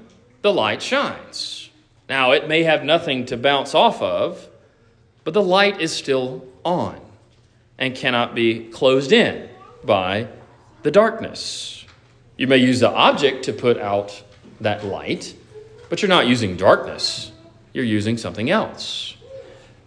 the 0.42 0.52
light 0.52 0.82
shines. 0.82 1.70
Now, 2.08 2.32
it 2.32 2.48
may 2.48 2.62
have 2.62 2.84
nothing 2.84 3.26
to 3.26 3.36
bounce 3.36 3.74
off 3.74 4.00
of, 4.00 4.48
but 5.24 5.34
the 5.34 5.42
light 5.42 5.80
is 5.80 5.92
still 5.92 6.46
on 6.64 7.00
and 7.78 7.94
cannot 7.94 8.34
be 8.34 8.68
closed 8.70 9.12
in 9.12 9.48
by 9.84 10.28
the 10.82 10.90
darkness. 10.90 11.84
You 12.36 12.46
may 12.46 12.56
use 12.58 12.80
the 12.80 12.90
object 12.90 13.44
to 13.44 13.52
put 13.52 13.78
out 13.78 14.22
that 14.60 14.84
light, 14.84 15.34
but 15.88 16.00
you're 16.02 16.08
not 16.08 16.26
using 16.26 16.56
darkness, 16.56 17.30
you're 17.72 17.84
using 17.84 18.16
something 18.16 18.50
else. 18.50 19.16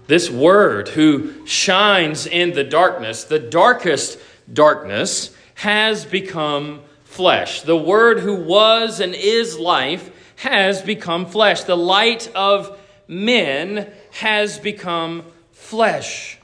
This 0.08 0.30
word 0.30 0.90
who 0.90 1.46
shines 1.46 2.28
in 2.28 2.52
the 2.54 2.64
darkness, 2.64 3.24
the 3.24 3.40
darkest 3.40 4.20
darkness, 4.52 5.34
has 5.56 6.06
become 6.06 6.82
flesh. 7.12 7.64
The 7.64 7.76
Word 7.76 8.22
who 8.22 8.36
was 8.36 9.02
and 9.02 9.14
is 9.14 9.60
life 9.60 10.34
has 10.38 10.82
become 10.82 11.26
flesh. 11.26 11.66
The 11.66 11.76
light 11.76 12.32
of 12.34 12.80
men 13.06 13.92
has 14.12 14.58
become 14.58 15.26
flesh. 15.52 16.40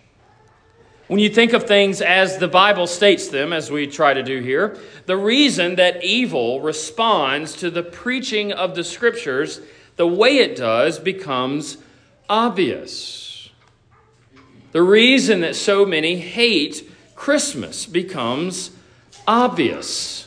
When 1.07 1.21
you 1.21 1.29
think 1.29 1.53
of 1.53 1.63
things 1.63 2.01
as 2.01 2.37
the 2.37 2.49
Bible 2.49 2.85
states 2.85 3.29
them, 3.29 3.53
as 3.53 3.71
we 3.71 3.87
try 3.87 4.13
to 4.13 4.21
do 4.21 4.41
here, 4.41 4.77
the 5.05 5.15
reason 5.15 5.75
that 5.75 6.03
evil 6.03 6.59
responds 6.59 7.55
to 7.55 7.71
the 7.71 7.83
preaching 7.83 8.51
of 8.51 8.75
the 8.75 8.83
Scriptures 8.83 9.61
the 9.95 10.05
way 10.05 10.39
it 10.39 10.57
does 10.57 10.99
becomes 10.99 11.77
obvious. 12.29 13.49
The 14.73 14.83
reason 14.83 15.39
that 15.41 15.55
so 15.55 15.85
many 15.85 16.17
hate 16.17 16.91
Christmas 17.15 17.85
becomes 17.85 18.71
obvious. 19.25 20.26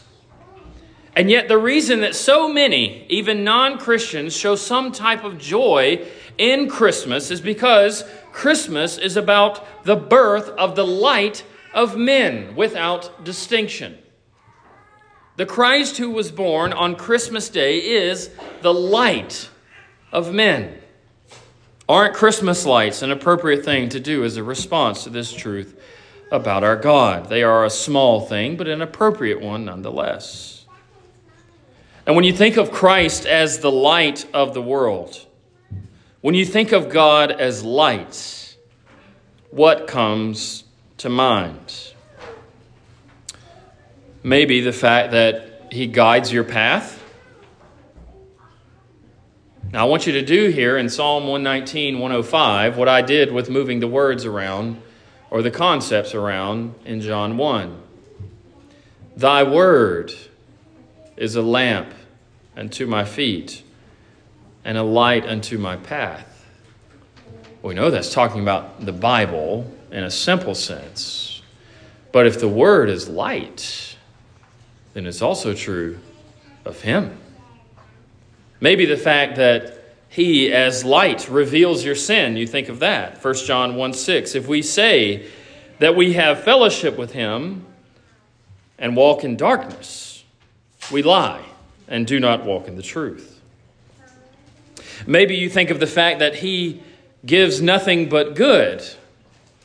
And 1.17 1.29
yet, 1.31 1.49
the 1.49 1.59
reason 1.59 2.00
that 2.00 2.14
so 2.14 2.52
many, 2.52 3.05
even 3.09 3.43
non 3.43 3.79
Christians, 3.79 4.37
show 4.37 4.55
some 4.55 4.93
type 4.93 5.25
of 5.25 5.38
joy 5.38 6.07
in 6.38 6.69
Christmas 6.69 7.31
is 7.31 7.40
because 7.40 8.05
Christmas 8.33 8.97
is 8.97 9.17
about 9.17 9.85
the 9.85 9.97
birth 9.97 10.49
of 10.50 10.76
the 10.76 10.87
light 10.87 11.45
of 11.75 11.97
men 11.97 12.55
without 12.55 13.25
distinction. 13.25 13.99
The 15.37 15.47
Christ 15.47 15.97
who 15.97 16.11
was 16.11 16.31
born 16.31 16.73
on 16.73 16.97
Christmas 16.97 17.49
Day 17.49 17.79
is 17.79 18.31
the 18.62 18.75
light 18.75 19.49
of 20.12 20.33
men. 20.33 20.79
Aren't 21.88 22.14
Christmas 22.14 22.64
lights 22.64 23.02
an 23.02 23.11
appropriate 23.11 23.64
thing 23.64 23.88
to 23.88 23.99
do 23.99 24.23
as 24.25 24.37
a 24.37 24.45
response 24.45 25.05
to 25.05 25.11
this 25.11 25.33
truth 25.33 25.81
about 26.31 26.62
our 26.62 26.76
God? 26.76 27.29
They 27.29 27.43
are 27.43 27.64
a 27.64 27.71
small 27.71 28.21
thing, 28.21 28.57
but 28.57 28.69
an 28.69 28.81
appropriate 28.81 29.40
one 29.40 29.64
nonetheless. 29.64 30.60
And 32.11 32.17
when 32.17 32.25
you 32.25 32.33
think 32.33 32.57
of 32.57 32.73
Christ 32.73 33.25
as 33.25 33.61
the 33.61 33.71
light 33.71 34.26
of 34.35 34.52
the 34.52 34.61
world, 34.61 35.25
when 36.23 36.35
you 36.35 36.45
think 36.45 36.73
of 36.73 36.88
God 36.88 37.31
as 37.31 37.62
light, 37.62 38.57
what 39.52 39.87
comes 39.87 40.64
to 40.97 41.09
mind? 41.09 41.93
Maybe 44.25 44.61
the 44.61 44.73
fact 44.73 45.12
that 45.12 45.69
He 45.71 45.87
guides 45.87 46.33
your 46.33 46.43
path. 46.43 47.00
Now, 49.73 49.87
I 49.87 49.88
want 49.88 50.09
you 50.09 50.14
to 50.14 50.23
do 50.23 50.49
here 50.49 50.76
in 50.76 50.88
Psalm 50.88 51.29
119, 51.29 52.00
105, 52.00 52.76
what 52.76 52.88
I 52.88 53.02
did 53.02 53.31
with 53.31 53.49
moving 53.49 53.79
the 53.79 53.87
words 53.87 54.25
around 54.25 54.83
or 55.31 55.43
the 55.43 55.50
concepts 55.52 56.12
around 56.12 56.75
in 56.85 57.02
John 57.02 57.37
1. 57.37 57.81
Thy 59.17 59.45
word 59.45 60.12
is 61.17 61.37
a 61.37 61.43
lamp 61.43 61.95
unto 62.61 62.87
my 62.87 63.07
feet 63.07 63.62
and 64.64 64.76
a 64.76 64.83
light 64.83 65.25
unto 65.25 65.57
my 65.57 65.76
path. 65.76 66.47
We 67.62 67.75
know 67.75 67.90
that's 67.90 68.12
talking 68.12 68.43
about 68.43 68.85
the 68.85 68.93
Bible 68.93 69.71
in 69.90 70.05
a 70.05 70.11
simple 70.11 70.55
sense. 70.55 71.40
But 72.12 72.26
if 72.26 72.38
the 72.38 72.49
Word 72.49 72.90
is 72.90 73.09
light, 73.09 73.97
then 74.93 75.07
it's 75.07 75.23
also 75.23 75.55
true 75.55 75.99
of 76.67 76.83
Him. 76.83 77.17
Maybe 78.61 78.85
the 78.85 78.97
fact 78.99 79.37
that 79.37 79.95
He, 80.11 80.52
as 80.52 80.85
light, 80.85 81.31
reveals 81.31 81.83
your 81.83 81.95
sin, 81.95 82.37
you 82.37 82.47
think 82.47 82.69
of 82.69 82.81
that. 82.81 83.25
1 83.25 83.35
John 83.47 83.76
1 83.76 83.93
6. 83.95 84.35
If 84.35 84.47
we 84.47 84.61
say 84.61 85.26
that 85.79 85.97
we 85.97 86.12
have 86.12 86.45
fellowship 86.45 86.99
with 86.99 87.12
Him 87.12 87.64
and 88.79 88.97
walk 88.97 89.25
in 89.25 89.37
darkness, 89.37 90.25
we 90.93 91.02
lie 91.02 91.50
and 91.91 92.07
do 92.07 92.19
not 92.19 92.45
walk 92.45 92.69
in 92.69 92.77
the 92.77 92.83
truth. 92.83 93.41
Maybe 95.07 95.37
you 95.37 95.51
think 95.51 95.71
of 95.71 95.81
the 95.81 95.87
fact 95.87 96.21
that 96.21 96.37
He 96.37 96.81
gives 97.25 97.61
nothing 97.61 98.09
but 98.09 98.35
good, 98.35 98.83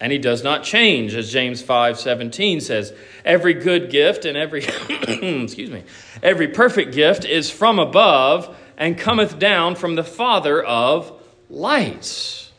and 0.01 0.11
he 0.11 0.17
does 0.17 0.43
not 0.43 0.63
change, 0.63 1.15
as 1.15 1.31
James 1.31 1.61
5 1.61 1.99
17 1.99 2.61
says. 2.61 2.93
Every 3.23 3.53
good 3.53 3.89
gift 3.89 4.25
and 4.25 4.37
every 4.37 4.63
excuse 4.89 5.69
me, 5.69 5.83
every 6.21 6.49
perfect 6.49 6.93
gift 6.93 7.25
is 7.25 7.49
from 7.49 7.79
above 7.79 8.55
and 8.77 8.97
cometh 8.97 9.39
down 9.39 9.75
from 9.75 9.95
the 9.95 10.03
Father 10.03 10.61
of 10.61 11.13
lights, 11.49 12.51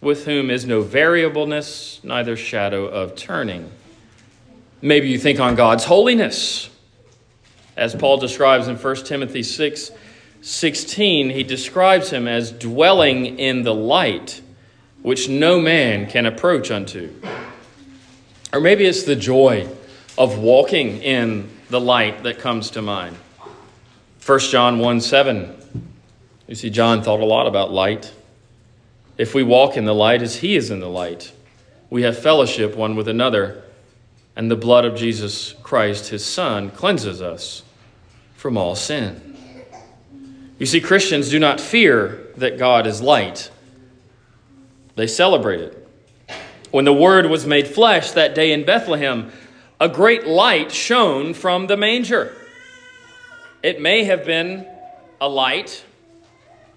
with 0.00 0.24
whom 0.24 0.50
is 0.50 0.64
no 0.64 0.80
variableness, 0.80 2.00
neither 2.02 2.36
shadow 2.36 2.86
of 2.86 3.14
turning. 3.14 3.70
Maybe 4.80 5.08
you 5.08 5.18
think 5.18 5.40
on 5.40 5.54
God's 5.54 5.84
holiness, 5.84 6.70
as 7.76 7.94
Paul 7.94 8.18
describes 8.18 8.68
in 8.68 8.76
1 8.76 8.96
Timothy 9.04 9.42
6 9.42 9.90
16, 10.44 11.30
he 11.30 11.42
describes 11.42 12.10
him 12.10 12.28
as 12.28 12.52
dwelling 12.52 13.38
in 13.38 13.62
the 13.62 13.74
light, 13.74 14.42
which 15.00 15.26
no 15.26 15.58
man 15.58 16.06
can 16.06 16.26
approach 16.26 16.70
unto. 16.70 17.14
Or 18.52 18.60
maybe 18.60 18.84
it's 18.84 19.04
the 19.04 19.16
joy 19.16 19.66
of 20.18 20.38
walking 20.38 21.02
in 21.02 21.48
the 21.70 21.80
light 21.80 22.22
that 22.24 22.38
comes 22.38 22.70
to 22.72 22.82
mind. 22.82 23.16
1 24.24 24.38
John 24.38 24.78
1 24.78 25.00
7. 25.00 25.56
You 26.46 26.54
see, 26.54 26.68
John 26.68 27.02
thought 27.02 27.20
a 27.20 27.24
lot 27.24 27.46
about 27.46 27.72
light. 27.72 28.12
If 29.16 29.34
we 29.34 29.42
walk 29.42 29.78
in 29.78 29.86
the 29.86 29.94
light 29.94 30.20
as 30.20 30.36
he 30.36 30.56
is 30.56 30.70
in 30.70 30.80
the 30.80 30.90
light, 30.90 31.32
we 31.88 32.02
have 32.02 32.18
fellowship 32.18 32.76
one 32.76 32.96
with 32.96 33.08
another, 33.08 33.62
and 34.36 34.50
the 34.50 34.56
blood 34.56 34.84
of 34.84 34.94
Jesus 34.94 35.54
Christ, 35.62 36.08
his 36.08 36.24
Son, 36.24 36.70
cleanses 36.70 37.22
us 37.22 37.62
from 38.44 38.58
all 38.58 38.76
sin. 38.76 39.38
You 40.58 40.66
see, 40.66 40.78
Christians 40.78 41.30
do 41.30 41.38
not 41.38 41.62
fear 41.62 42.26
that 42.36 42.58
God 42.58 42.86
is 42.86 43.00
light, 43.00 43.50
they 44.96 45.06
celebrate 45.06 45.60
it. 45.60 45.88
When 46.70 46.84
the 46.84 46.92
Word 46.92 47.24
was 47.24 47.46
made 47.46 47.66
flesh 47.66 48.10
that 48.10 48.34
day 48.34 48.52
in 48.52 48.66
Bethlehem, 48.66 49.32
a 49.80 49.88
great 49.88 50.26
light 50.26 50.70
shone 50.70 51.32
from 51.32 51.68
the 51.68 51.78
manger. 51.78 52.36
It 53.62 53.80
may 53.80 54.04
have 54.04 54.26
been 54.26 54.68
a 55.22 55.28
light 55.30 55.82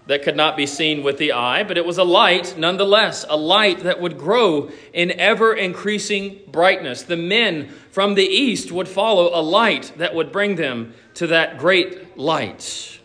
that 0.08 0.24
could 0.24 0.36
not 0.36 0.56
be 0.58 0.66
seen 0.66 1.04
with 1.04 1.18
the 1.18 1.34
eye, 1.34 1.64
but 1.64 1.78
it 1.78 1.86
was 1.86 1.98
a 1.98 2.04
light 2.04 2.58
nonetheless, 2.58 3.26
a 3.30 3.38
light 3.38 3.80
that 3.80 4.00
would 4.00 4.18
grow 4.18 4.72
in 4.94 5.12
ever 5.12 5.54
increasing 5.54 6.40
brightness. 6.48 7.04
The 7.04 7.18
men 7.18 7.70
from 7.92 8.16
the 8.16 8.26
east 8.26 8.72
would 8.72 8.88
follow 8.88 9.38
a 9.38 9.42
light 9.42 9.92
that 9.98 10.16
would 10.16 10.32
bring 10.32 10.56
them 10.56 10.94
to 11.16 11.28
that 11.28 11.58
great 11.58 12.18
light. 12.18 13.00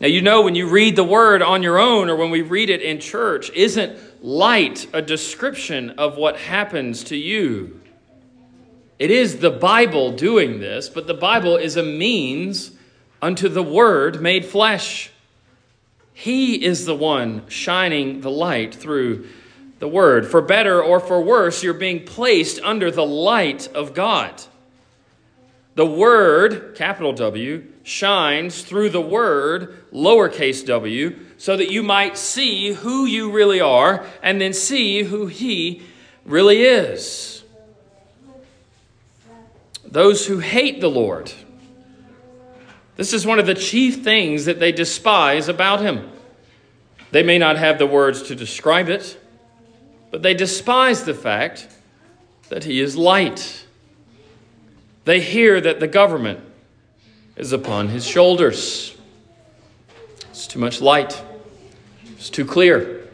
Now, 0.00 0.06
you 0.06 0.22
know, 0.22 0.42
when 0.42 0.54
you 0.54 0.68
read 0.68 0.96
the 0.96 1.04
word 1.04 1.42
on 1.42 1.62
your 1.62 1.78
own 1.78 2.08
or 2.08 2.16
when 2.16 2.30
we 2.30 2.40
read 2.40 2.70
it 2.70 2.80
in 2.80 3.00
church, 3.00 3.50
isn't 3.50 4.24
light 4.24 4.86
a 4.92 5.02
description 5.02 5.90
of 5.90 6.16
what 6.16 6.36
happens 6.38 7.04
to 7.04 7.16
you? 7.16 7.80
It 8.98 9.10
is 9.10 9.40
the 9.40 9.50
Bible 9.50 10.12
doing 10.12 10.60
this, 10.60 10.88
but 10.88 11.06
the 11.06 11.14
Bible 11.14 11.56
is 11.56 11.76
a 11.76 11.82
means 11.82 12.72
unto 13.22 13.48
the 13.48 13.62
Word 13.62 14.20
made 14.20 14.44
flesh. 14.44 15.10
He 16.12 16.64
is 16.64 16.84
the 16.84 16.94
one 16.94 17.48
shining 17.48 18.20
the 18.20 18.30
light 18.30 18.74
through 18.74 19.26
the 19.78 19.88
Word. 19.88 20.26
For 20.26 20.42
better 20.42 20.82
or 20.82 21.00
for 21.00 21.20
worse, 21.20 21.62
you're 21.62 21.74
being 21.74 22.04
placed 22.04 22.60
under 22.62 22.90
the 22.90 23.06
light 23.06 23.68
of 23.74 23.94
God. 23.94 24.42
The 25.74 25.86
Word, 25.86 26.74
capital 26.76 27.12
W, 27.14 27.64
shines 27.82 28.62
through 28.62 28.90
the 28.90 29.00
Word, 29.00 29.90
lowercase 29.92 30.66
w, 30.66 31.18
so 31.38 31.56
that 31.56 31.70
you 31.70 31.82
might 31.82 32.18
see 32.18 32.72
who 32.72 33.06
you 33.06 33.30
really 33.30 33.60
are 33.60 34.04
and 34.22 34.40
then 34.40 34.52
see 34.52 35.02
who 35.04 35.26
He 35.26 35.82
really 36.26 36.62
is. 36.62 37.42
Those 39.84 40.26
who 40.26 40.38
hate 40.38 40.80
the 40.80 40.90
Lord, 40.90 41.32
this 43.00 43.14
is 43.14 43.24
one 43.24 43.38
of 43.38 43.46
the 43.46 43.54
chief 43.54 44.04
things 44.04 44.44
that 44.44 44.60
they 44.60 44.72
despise 44.72 45.48
about 45.48 45.80
Him. 45.80 46.06
They 47.12 47.22
may 47.22 47.38
not 47.38 47.56
have 47.56 47.78
the 47.78 47.86
words 47.86 48.24
to 48.24 48.34
describe 48.34 48.90
it, 48.90 49.18
but 50.10 50.20
they 50.20 50.34
despise 50.34 51.04
the 51.04 51.14
fact 51.14 51.66
that 52.50 52.64
He 52.64 52.78
is 52.78 52.98
light. 52.98 53.64
They 55.06 55.22
hear 55.22 55.62
that 55.62 55.80
the 55.80 55.88
government 55.88 56.40
is 57.36 57.54
upon 57.54 57.88
his 57.88 58.06
shoulders. 58.06 58.94
It's 60.28 60.46
too 60.46 60.58
much 60.58 60.82
light, 60.82 61.22
it's 62.12 62.28
too 62.28 62.44
clear. 62.44 63.08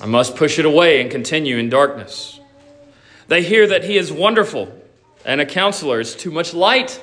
I 0.00 0.06
must 0.06 0.36
push 0.36 0.60
it 0.60 0.64
away 0.64 1.00
and 1.00 1.10
continue 1.10 1.56
in 1.56 1.68
darkness. 1.68 2.38
They 3.26 3.42
hear 3.42 3.66
that 3.66 3.82
he 3.82 3.96
is 3.96 4.12
wonderful 4.12 4.72
and 5.26 5.40
a 5.40 5.46
counselor. 5.46 5.98
It's 5.98 6.14
too 6.14 6.30
much 6.30 6.54
light. 6.54 7.02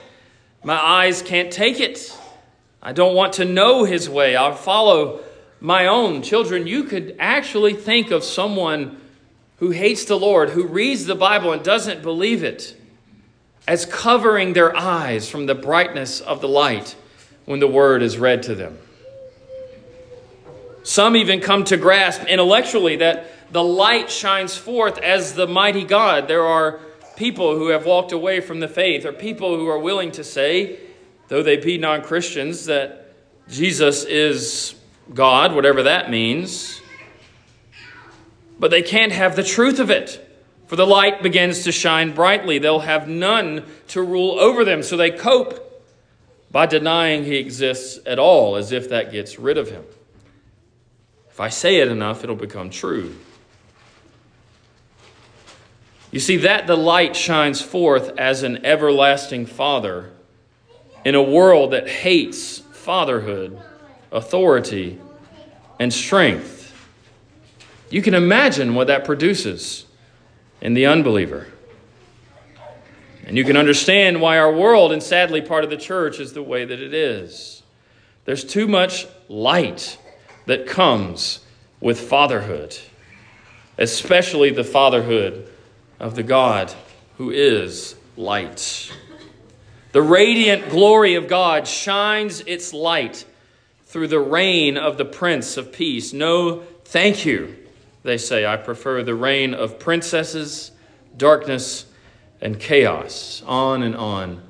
My 0.63 0.75
eyes 0.75 1.21
can't 1.21 1.51
take 1.51 1.79
it. 1.79 2.15
I 2.81 2.93
don't 2.93 3.15
want 3.15 3.33
to 3.33 3.45
know 3.45 3.83
his 3.83 4.09
way. 4.09 4.35
I'll 4.35 4.55
follow 4.55 5.21
my 5.59 5.87
own. 5.87 6.21
Children, 6.21 6.67
you 6.67 6.83
could 6.83 7.15
actually 7.19 7.73
think 7.73 8.11
of 8.11 8.23
someone 8.23 8.99
who 9.57 9.71
hates 9.71 10.05
the 10.05 10.17
Lord, 10.17 10.49
who 10.49 10.65
reads 10.65 11.05
the 11.05 11.15
Bible 11.15 11.51
and 11.51 11.63
doesn't 11.63 12.01
believe 12.01 12.43
it 12.43 12.75
as 13.67 13.85
covering 13.85 14.53
their 14.53 14.75
eyes 14.75 15.29
from 15.29 15.45
the 15.45 15.55
brightness 15.55 16.19
of 16.19 16.41
the 16.41 16.47
light 16.47 16.95
when 17.45 17.59
the 17.59 17.67
word 17.67 18.01
is 18.01 18.17
read 18.17 18.43
to 18.43 18.55
them. 18.55 18.77
Some 20.83 21.15
even 21.15 21.41
come 21.41 21.63
to 21.65 21.77
grasp 21.77 22.23
intellectually 22.23 22.95
that 22.97 23.27
the 23.51 23.63
light 23.63 24.09
shines 24.09 24.57
forth 24.57 24.97
as 24.97 25.33
the 25.33 25.47
mighty 25.47 25.83
God. 25.83 26.27
There 26.27 26.45
are 26.45 26.79
people 27.21 27.55
who 27.55 27.67
have 27.67 27.85
walked 27.85 28.11
away 28.11 28.39
from 28.39 28.61
the 28.61 28.67
faith, 28.67 29.05
or 29.05 29.13
people 29.13 29.55
who 29.55 29.67
are 29.67 29.77
willing 29.77 30.11
to 30.11 30.23
say, 30.23 30.79
though 31.27 31.43
they 31.43 31.55
be 31.55 31.77
non 31.77 32.01
Christians, 32.01 32.65
that 32.65 33.13
Jesus 33.47 34.03
is 34.05 34.73
God, 35.13 35.53
whatever 35.53 35.83
that 35.83 36.09
means. 36.09 36.81
But 38.57 38.71
they 38.71 38.81
can't 38.81 39.11
have 39.11 39.35
the 39.35 39.43
truth 39.43 39.77
of 39.77 39.91
it. 39.91 40.17
For 40.65 40.75
the 40.75 40.87
light 40.87 41.21
begins 41.21 41.65
to 41.65 41.71
shine 41.71 42.11
brightly. 42.15 42.57
They'll 42.57 42.79
have 42.79 43.07
none 43.07 43.65
to 43.89 44.01
rule 44.01 44.39
over 44.39 44.65
them. 44.65 44.81
So 44.81 44.97
they 44.97 45.11
cope 45.11 45.83
by 46.49 46.65
denying 46.65 47.23
he 47.23 47.35
exists 47.35 47.99
at 48.07 48.17
all, 48.17 48.55
as 48.55 48.71
if 48.71 48.89
that 48.89 49.11
gets 49.11 49.37
rid 49.37 49.59
of 49.59 49.69
him. 49.69 49.83
If 51.29 51.39
I 51.39 51.49
say 51.49 51.81
it 51.81 51.87
enough, 51.87 52.23
it'll 52.23 52.35
become 52.35 52.71
true. 52.71 53.15
You 56.11 56.19
see, 56.19 56.37
that 56.37 56.67
the 56.67 56.75
light 56.75 57.15
shines 57.15 57.61
forth 57.61 58.11
as 58.17 58.43
an 58.43 58.65
everlasting 58.65 59.45
Father 59.45 60.11
in 61.05 61.15
a 61.15 61.23
world 61.23 61.71
that 61.71 61.87
hates 61.87 62.59
fatherhood, 62.59 63.59
authority, 64.11 64.99
and 65.79 65.93
strength. 65.93 66.73
You 67.89 68.01
can 68.01 68.13
imagine 68.13 68.75
what 68.75 68.87
that 68.87 69.05
produces 69.05 69.85
in 70.59 70.73
the 70.73 70.85
unbeliever. 70.85 71.47
And 73.25 73.37
you 73.37 73.45
can 73.45 73.55
understand 73.55 74.19
why 74.19 74.37
our 74.37 74.51
world, 74.51 74.91
and 74.91 75.01
sadly 75.01 75.41
part 75.41 75.63
of 75.63 75.69
the 75.69 75.77
church, 75.77 76.19
is 76.19 76.33
the 76.33 76.43
way 76.43 76.65
that 76.65 76.79
it 76.79 76.93
is. 76.93 77.63
There's 78.25 78.43
too 78.43 78.67
much 78.67 79.07
light 79.29 79.97
that 80.45 80.67
comes 80.67 81.39
with 81.79 81.99
fatherhood, 81.99 82.77
especially 83.77 84.49
the 84.49 84.63
fatherhood 84.63 85.50
of 86.01 86.15
the 86.15 86.23
God 86.23 86.73
who 87.17 87.29
is 87.29 87.95
light. 88.17 88.91
The 89.91 90.01
radiant 90.01 90.69
glory 90.69 91.13
of 91.13 91.27
God 91.27 91.67
shines 91.67 92.41
its 92.41 92.73
light 92.73 93.23
through 93.85 94.07
the 94.07 94.19
reign 94.19 94.77
of 94.77 94.97
the 94.97 95.05
Prince 95.05 95.57
of 95.57 95.71
Peace. 95.71 96.11
No, 96.11 96.61
thank 96.85 97.23
you, 97.23 97.55
they 98.01 98.17
say. 98.17 98.47
I 98.47 98.57
prefer 98.57 99.03
the 99.03 99.13
reign 99.13 99.53
of 99.53 99.77
princesses, 99.77 100.71
darkness, 101.15 101.85
and 102.41 102.59
chaos. 102.59 103.43
On 103.45 103.83
and 103.83 103.95
on 103.95 104.41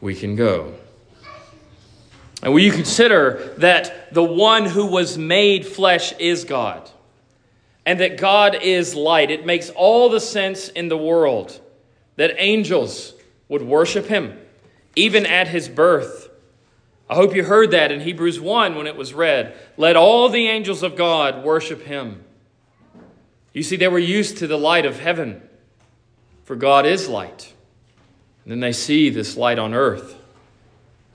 we 0.00 0.14
can 0.14 0.36
go. 0.36 0.74
And 2.42 2.54
will 2.54 2.60
you 2.60 2.72
consider 2.72 3.54
that 3.58 4.14
the 4.14 4.24
one 4.24 4.64
who 4.64 4.86
was 4.86 5.18
made 5.18 5.66
flesh 5.66 6.14
is 6.18 6.44
God 6.44 6.90
and 7.86 8.00
that 8.00 8.18
God 8.18 8.56
is 8.62 8.94
light? 8.94 9.30
It 9.30 9.46
makes 9.46 9.70
all 9.70 10.08
the 10.08 10.20
sense 10.20 10.68
in 10.68 10.88
the 10.88 10.96
world 10.96 11.60
that 12.16 12.34
angels 12.38 13.14
would 13.48 13.62
worship 13.62 14.06
him, 14.06 14.38
even 14.96 15.26
at 15.26 15.48
his 15.48 15.68
birth. 15.68 16.30
I 17.08 17.14
hope 17.14 17.34
you 17.34 17.44
heard 17.44 17.72
that 17.72 17.92
in 17.92 18.00
Hebrews 18.00 18.40
1 18.40 18.74
when 18.74 18.86
it 18.86 18.96
was 18.96 19.12
read. 19.12 19.54
Let 19.76 19.96
all 19.96 20.28
the 20.28 20.48
angels 20.48 20.82
of 20.82 20.96
God 20.96 21.44
worship 21.44 21.82
him. 21.82 22.24
You 23.52 23.62
see, 23.62 23.76
they 23.76 23.88
were 23.88 23.98
used 23.98 24.38
to 24.38 24.46
the 24.46 24.56
light 24.58 24.86
of 24.86 25.00
heaven 25.00 25.42
for 26.44 26.56
God 26.56 26.86
is 26.86 27.08
light. 27.08 27.52
And 28.44 28.52
then 28.52 28.60
they 28.60 28.72
see 28.72 29.10
this 29.10 29.36
light 29.36 29.58
on 29.58 29.74
earth, 29.74 30.16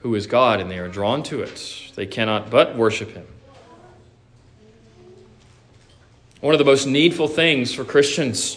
who 0.00 0.14
is 0.14 0.26
God, 0.26 0.60
and 0.60 0.70
they 0.70 0.78
are 0.78 0.88
drawn 0.88 1.22
to 1.24 1.42
it. 1.42 1.92
They 1.94 2.06
cannot 2.06 2.50
but 2.50 2.76
worship 2.76 3.12
Him. 3.12 3.26
One 6.40 6.54
of 6.54 6.58
the 6.58 6.64
most 6.64 6.86
needful 6.86 7.28
things 7.28 7.74
for 7.74 7.84
Christians, 7.84 8.56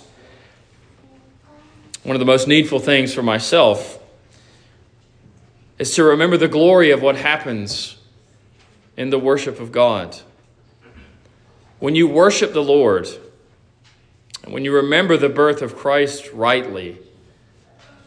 one 2.04 2.16
of 2.16 2.20
the 2.20 2.26
most 2.26 2.48
needful 2.48 2.80
things 2.80 3.14
for 3.14 3.22
myself, 3.22 4.00
is 5.80 5.94
to 5.96 6.04
remember 6.06 6.38
the 6.38 6.48
glory 6.48 6.92
of 6.92 7.02
what 7.02 7.18
happens 7.18 7.98
in 8.96 9.10
the 9.10 9.20
worship 9.20 9.60
of 9.60 9.74
God. 9.74 10.18
When 11.80 11.94
you 11.94 12.08
worship 12.08 12.54
the 12.54 12.64
Lord, 12.64 13.10
and 14.44 14.54
when 14.54 14.64
you 14.64 14.74
remember 14.74 15.18
the 15.18 15.28
birth 15.28 15.62
of 15.62 15.76
Christ 15.76 16.32
rightly, 16.32 16.98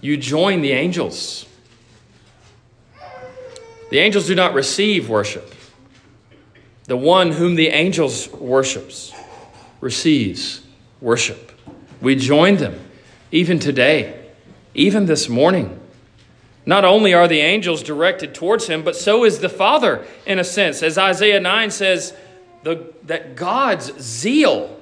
you 0.01 0.17
join 0.17 0.63
the 0.63 0.73
angels. 0.73 1.45
The 3.91 3.99
angels 3.99 4.27
do 4.27 4.35
not 4.35 4.55
receive 4.55 5.11
worship. 5.11 5.55
The 6.85 6.97
one 6.97 7.33
whom 7.33 7.57
the 7.57 7.69
angels 7.69 8.29
worships 8.29 9.13
receives 9.81 10.63
worship. 11.01 11.53
We 12.01 12.17
join 12.17 12.57
them 12.57 12.81
even 13.31 13.59
today, 13.59 14.31
even 14.75 15.07
this 15.07 15.29
morning. 15.29 15.81
Not 16.65 16.85
only 16.85 17.15
are 17.15 17.29
the 17.29 17.41
angels 17.41 17.83
directed 17.83 18.35
towards 18.35 18.67
him, 18.67 18.83
but 18.83 18.97
so 18.97 19.25
is 19.25 19.39
the 19.39 19.49
Father, 19.49 20.05
in 20.27 20.39
a 20.39 20.45
sense. 20.45 20.83
As 20.83 20.99
Isaiah 20.99 21.41
9 21.41 21.71
says, 21.71 22.13
the, 22.65 22.93
that 23.05 23.37
God's 23.37 23.93
zeal 24.01 24.81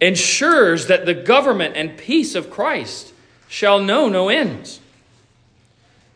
ensures 0.00 0.86
that 0.88 1.06
the 1.06 1.14
government 1.14 1.76
and 1.76 1.96
peace 1.96 2.34
of 2.34 2.50
Christ 2.50 3.14
shall 3.48 3.80
know 3.80 4.08
no 4.08 4.28
end. 4.28 4.78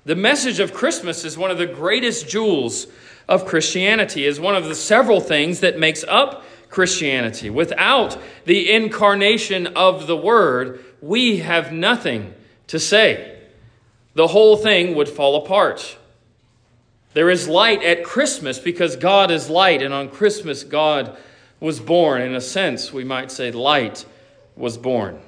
The 0.04 0.16
message 0.16 0.60
of 0.60 0.74
Christmas 0.74 1.24
is 1.24 1.38
one 1.38 1.50
of 1.50 1.58
the 1.58 1.66
greatest 1.66 2.28
jewels 2.28 2.86
of 3.28 3.46
Christianity, 3.46 4.26
is 4.26 4.38
one 4.40 4.56
of 4.56 4.64
the 4.64 4.74
several 4.74 5.20
things 5.20 5.60
that 5.60 5.78
makes 5.78 6.04
up 6.04 6.44
Christianity. 6.70 7.50
Without 7.50 8.18
the 8.44 8.70
incarnation 8.70 9.68
of 9.68 10.06
the 10.06 10.16
Word, 10.16 10.84
we 11.00 11.38
have 11.38 11.72
nothing 11.72 12.34
to 12.68 12.78
say. 12.78 13.38
The 14.14 14.28
whole 14.28 14.56
thing 14.56 14.94
would 14.94 15.08
fall 15.08 15.36
apart. 15.36 15.96
There 17.14 17.30
is 17.30 17.48
light 17.48 17.82
at 17.82 18.04
Christmas 18.04 18.58
because 18.58 18.96
God 18.96 19.30
is 19.30 19.48
light, 19.48 19.82
and 19.82 19.94
on 19.94 20.10
Christmas, 20.10 20.62
God 20.62 21.16
was 21.60 21.80
born. 21.80 22.22
In 22.22 22.34
a 22.34 22.40
sense, 22.40 22.92
we 22.92 23.04
might 23.04 23.32
say 23.32 23.50
light 23.50 24.04
was 24.56 24.76
born. 24.76 25.20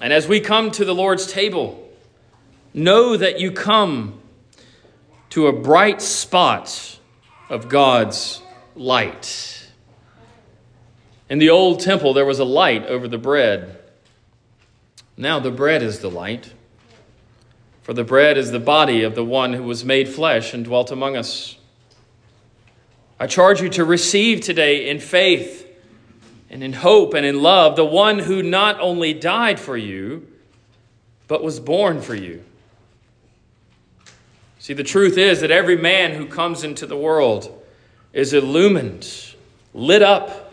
And 0.00 0.12
as 0.12 0.26
we 0.26 0.40
come 0.40 0.70
to 0.72 0.84
the 0.84 0.94
Lord's 0.94 1.30
table, 1.30 1.88
know 2.74 3.16
that 3.16 3.38
you 3.38 3.52
come 3.52 4.20
to 5.30 5.46
a 5.46 5.52
bright 5.52 6.02
spot 6.02 6.98
of 7.48 7.68
God's 7.68 8.41
light. 8.74 9.70
In 11.28 11.38
the 11.38 11.50
old 11.50 11.80
temple, 11.80 12.12
there 12.12 12.26
was 12.26 12.38
a 12.38 12.44
light 12.44 12.84
over 12.86 13.08
the 13.08 13.18
bread. 13.18 13.78
Now 15.16 15.38
the 15.38 15.50
bread 15.50 15.82
is 15.82 16.00
the 16.00 16.10
light. 16.10 16.52
For 17.82 17.92
the 17.92 18.04
bread 18.04 18.38
is 18.38 18.50
the 18.50 18.60
body 18.60 19.02
of 19.02 19.14
the 19.14 19.24
one 19.24 19.52
who 19.52 19.64
was 19.64 19.84
made 19.84 20.08
flesh 20.08 20.54
and 20.54 20.64
dwelt 20.64 20.90
among 20.90 21.16
us. 21.16 21.56
I 23.18 23.26
charge 23.26 23.60
you 23.60 23.68
to 23.70 23.84
receive 23.84 24.40
today 24.40 24.88
in 24.88 25.00
faith 25.00 25.66
and 26.50 26.62
in 26.62 26.72
hope 26.72 27.14
and 27.14 27.24
in 27.24 27.40
love 27.42 27.76
the 27.76 27.84
one 27.84 28.18
who 28.18 28.42
not 28.42 28.78
only 28.80 29.14
died 29.14 29.58
for 29.58 29.76
you, 29.76 30.28
but 31.28 31.42
was 31.42 31.60
born 31.60 32.02
for 32.02 32.14
you. 32.14 32.44
See, 34.58 34.74
the 34.74 34.84
truth 34.84 35.16
is 35.16 35.40
that 35.40 35.50
every 35.50 35.76
man 35.76 36.12
who 36.12 36.26
comes 36.26 36.62
into 36.62 36.86
the 36.86 36.96
world 36.96 37.61
is 38.12 38.32
illumined, 38.32 39.08
lit 39.74 40.02
up 40.02 40.52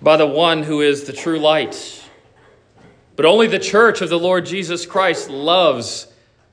by 0.00 0.16
the 0.16 0.26
one 0.26 0.62
who 0.62 0.80
is 0.80 1.04
the 1.04 1.12
true 1.12 1.38
light. 1.38 2.04
But 3.16 3.26
only 3.26 3.46
the 3.46 3.58
church 3.58 4.00
of 4.00 4.08
the 4.08 4.18
Lord 4.18 4.46
Jesus 4.46 4.86
Christ 4.86 5.28
loves 5.28 6.06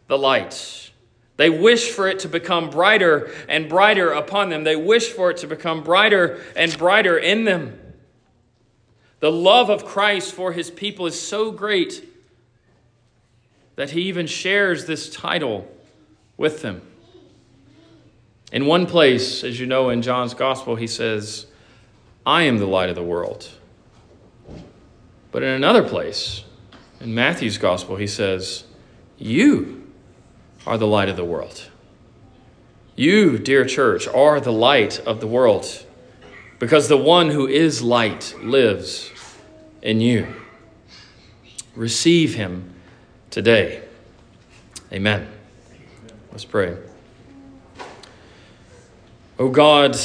the 0.07 0.17
light. 0.17 0.91
They 1.37 1.49
wish 1.49 1.91
for 1.91 2.07
it 2.07 2.19
to 2.19 2.29
become 2.29 2.69
brighter 2.69 3.31
and 3.47 3.69
brighter 3.69 4.11
upon 4.11 4.49
them. 4.49 4.63
They 4.63 4.75
wish 4.75 5.09
for 5.09 5.31
it 5.31 5.37
to 5.37 5.47
become 5.47 5.83
brighter 5.83 6.41
and 6.55 6.75
brighter 6.77 7.17
in 7.17 7.43
them. 7.43 7.79
The 9.19 9.31
love 9.31 9.69
of 9.69 9.85
Christ 9.85 10.33
for 10.33 10.53
his 10.53 10.71
people 10.71 11.05
is 11.07 11.19
so 11.19 11.51
great 11.51 12.07
that 13.75 13.91
he 13.91 14.03
even 14.03 14.27
shares 14.27 14.85
this 14.85 15.09
title 15.09 15.69
with 16.37 16.61
them. 16.61 16.81
In 18.55 18.67
one 18.67 18.85
place, 18.85 19.43
as 19.43 19.59
you 19.59 19.65
know 19.65 19.89
in 19.89 20.01
John's 20.01 20.33
gospel, 20.33 20.77
he 20.77 20.87
says, 20.87 21.45
I 22.25 22.43
am 22.43 22.57
the 22.57 22.65
light 22.65 22.87
of 22.87 22.95
the 22.95 23.03
world. 23.03 23.49
But 25.33 25.43
in 25.43 25.49
another 25.49 25.83
place, 25.83 26.45
in 27.01 27.13
Matthew's 27.13 27.57
gospel, 27.57 27.97
he 27.97 28.07
says, 28.07 28.63
You 29.17 29.91
are 30.65 30.77
the 30.77 30.87
light 30.87 31.09
of 31.09 31.17
the 31.17 31.25
world. 31.25 31.69
You, 32.95 33.37
dear 33.37 33.65
church, 33.65 34.07
are 34.07 34.39
the 34.39 34.53
light 34.53 34.99
of 34.99 35.19
the 35.19 35.27
world 35.27 35.85
because 36.57 36.87
the 36.87 36.95
one 36.95 37.31
who 37.31 37.47
is 37.47 37.81
light 37.81 38.33
lives 38.41 39.11
in 39.81 39.99
you. 39.99 40.33
Receive 41.75 42.35
him 42.35 42.73
today. 43.31 43.83
Amen. 44.93 45.27
Let's 46.31 46.45
pray. 46.45 46.77
O 49.37 49.49
God, 49.49 49.97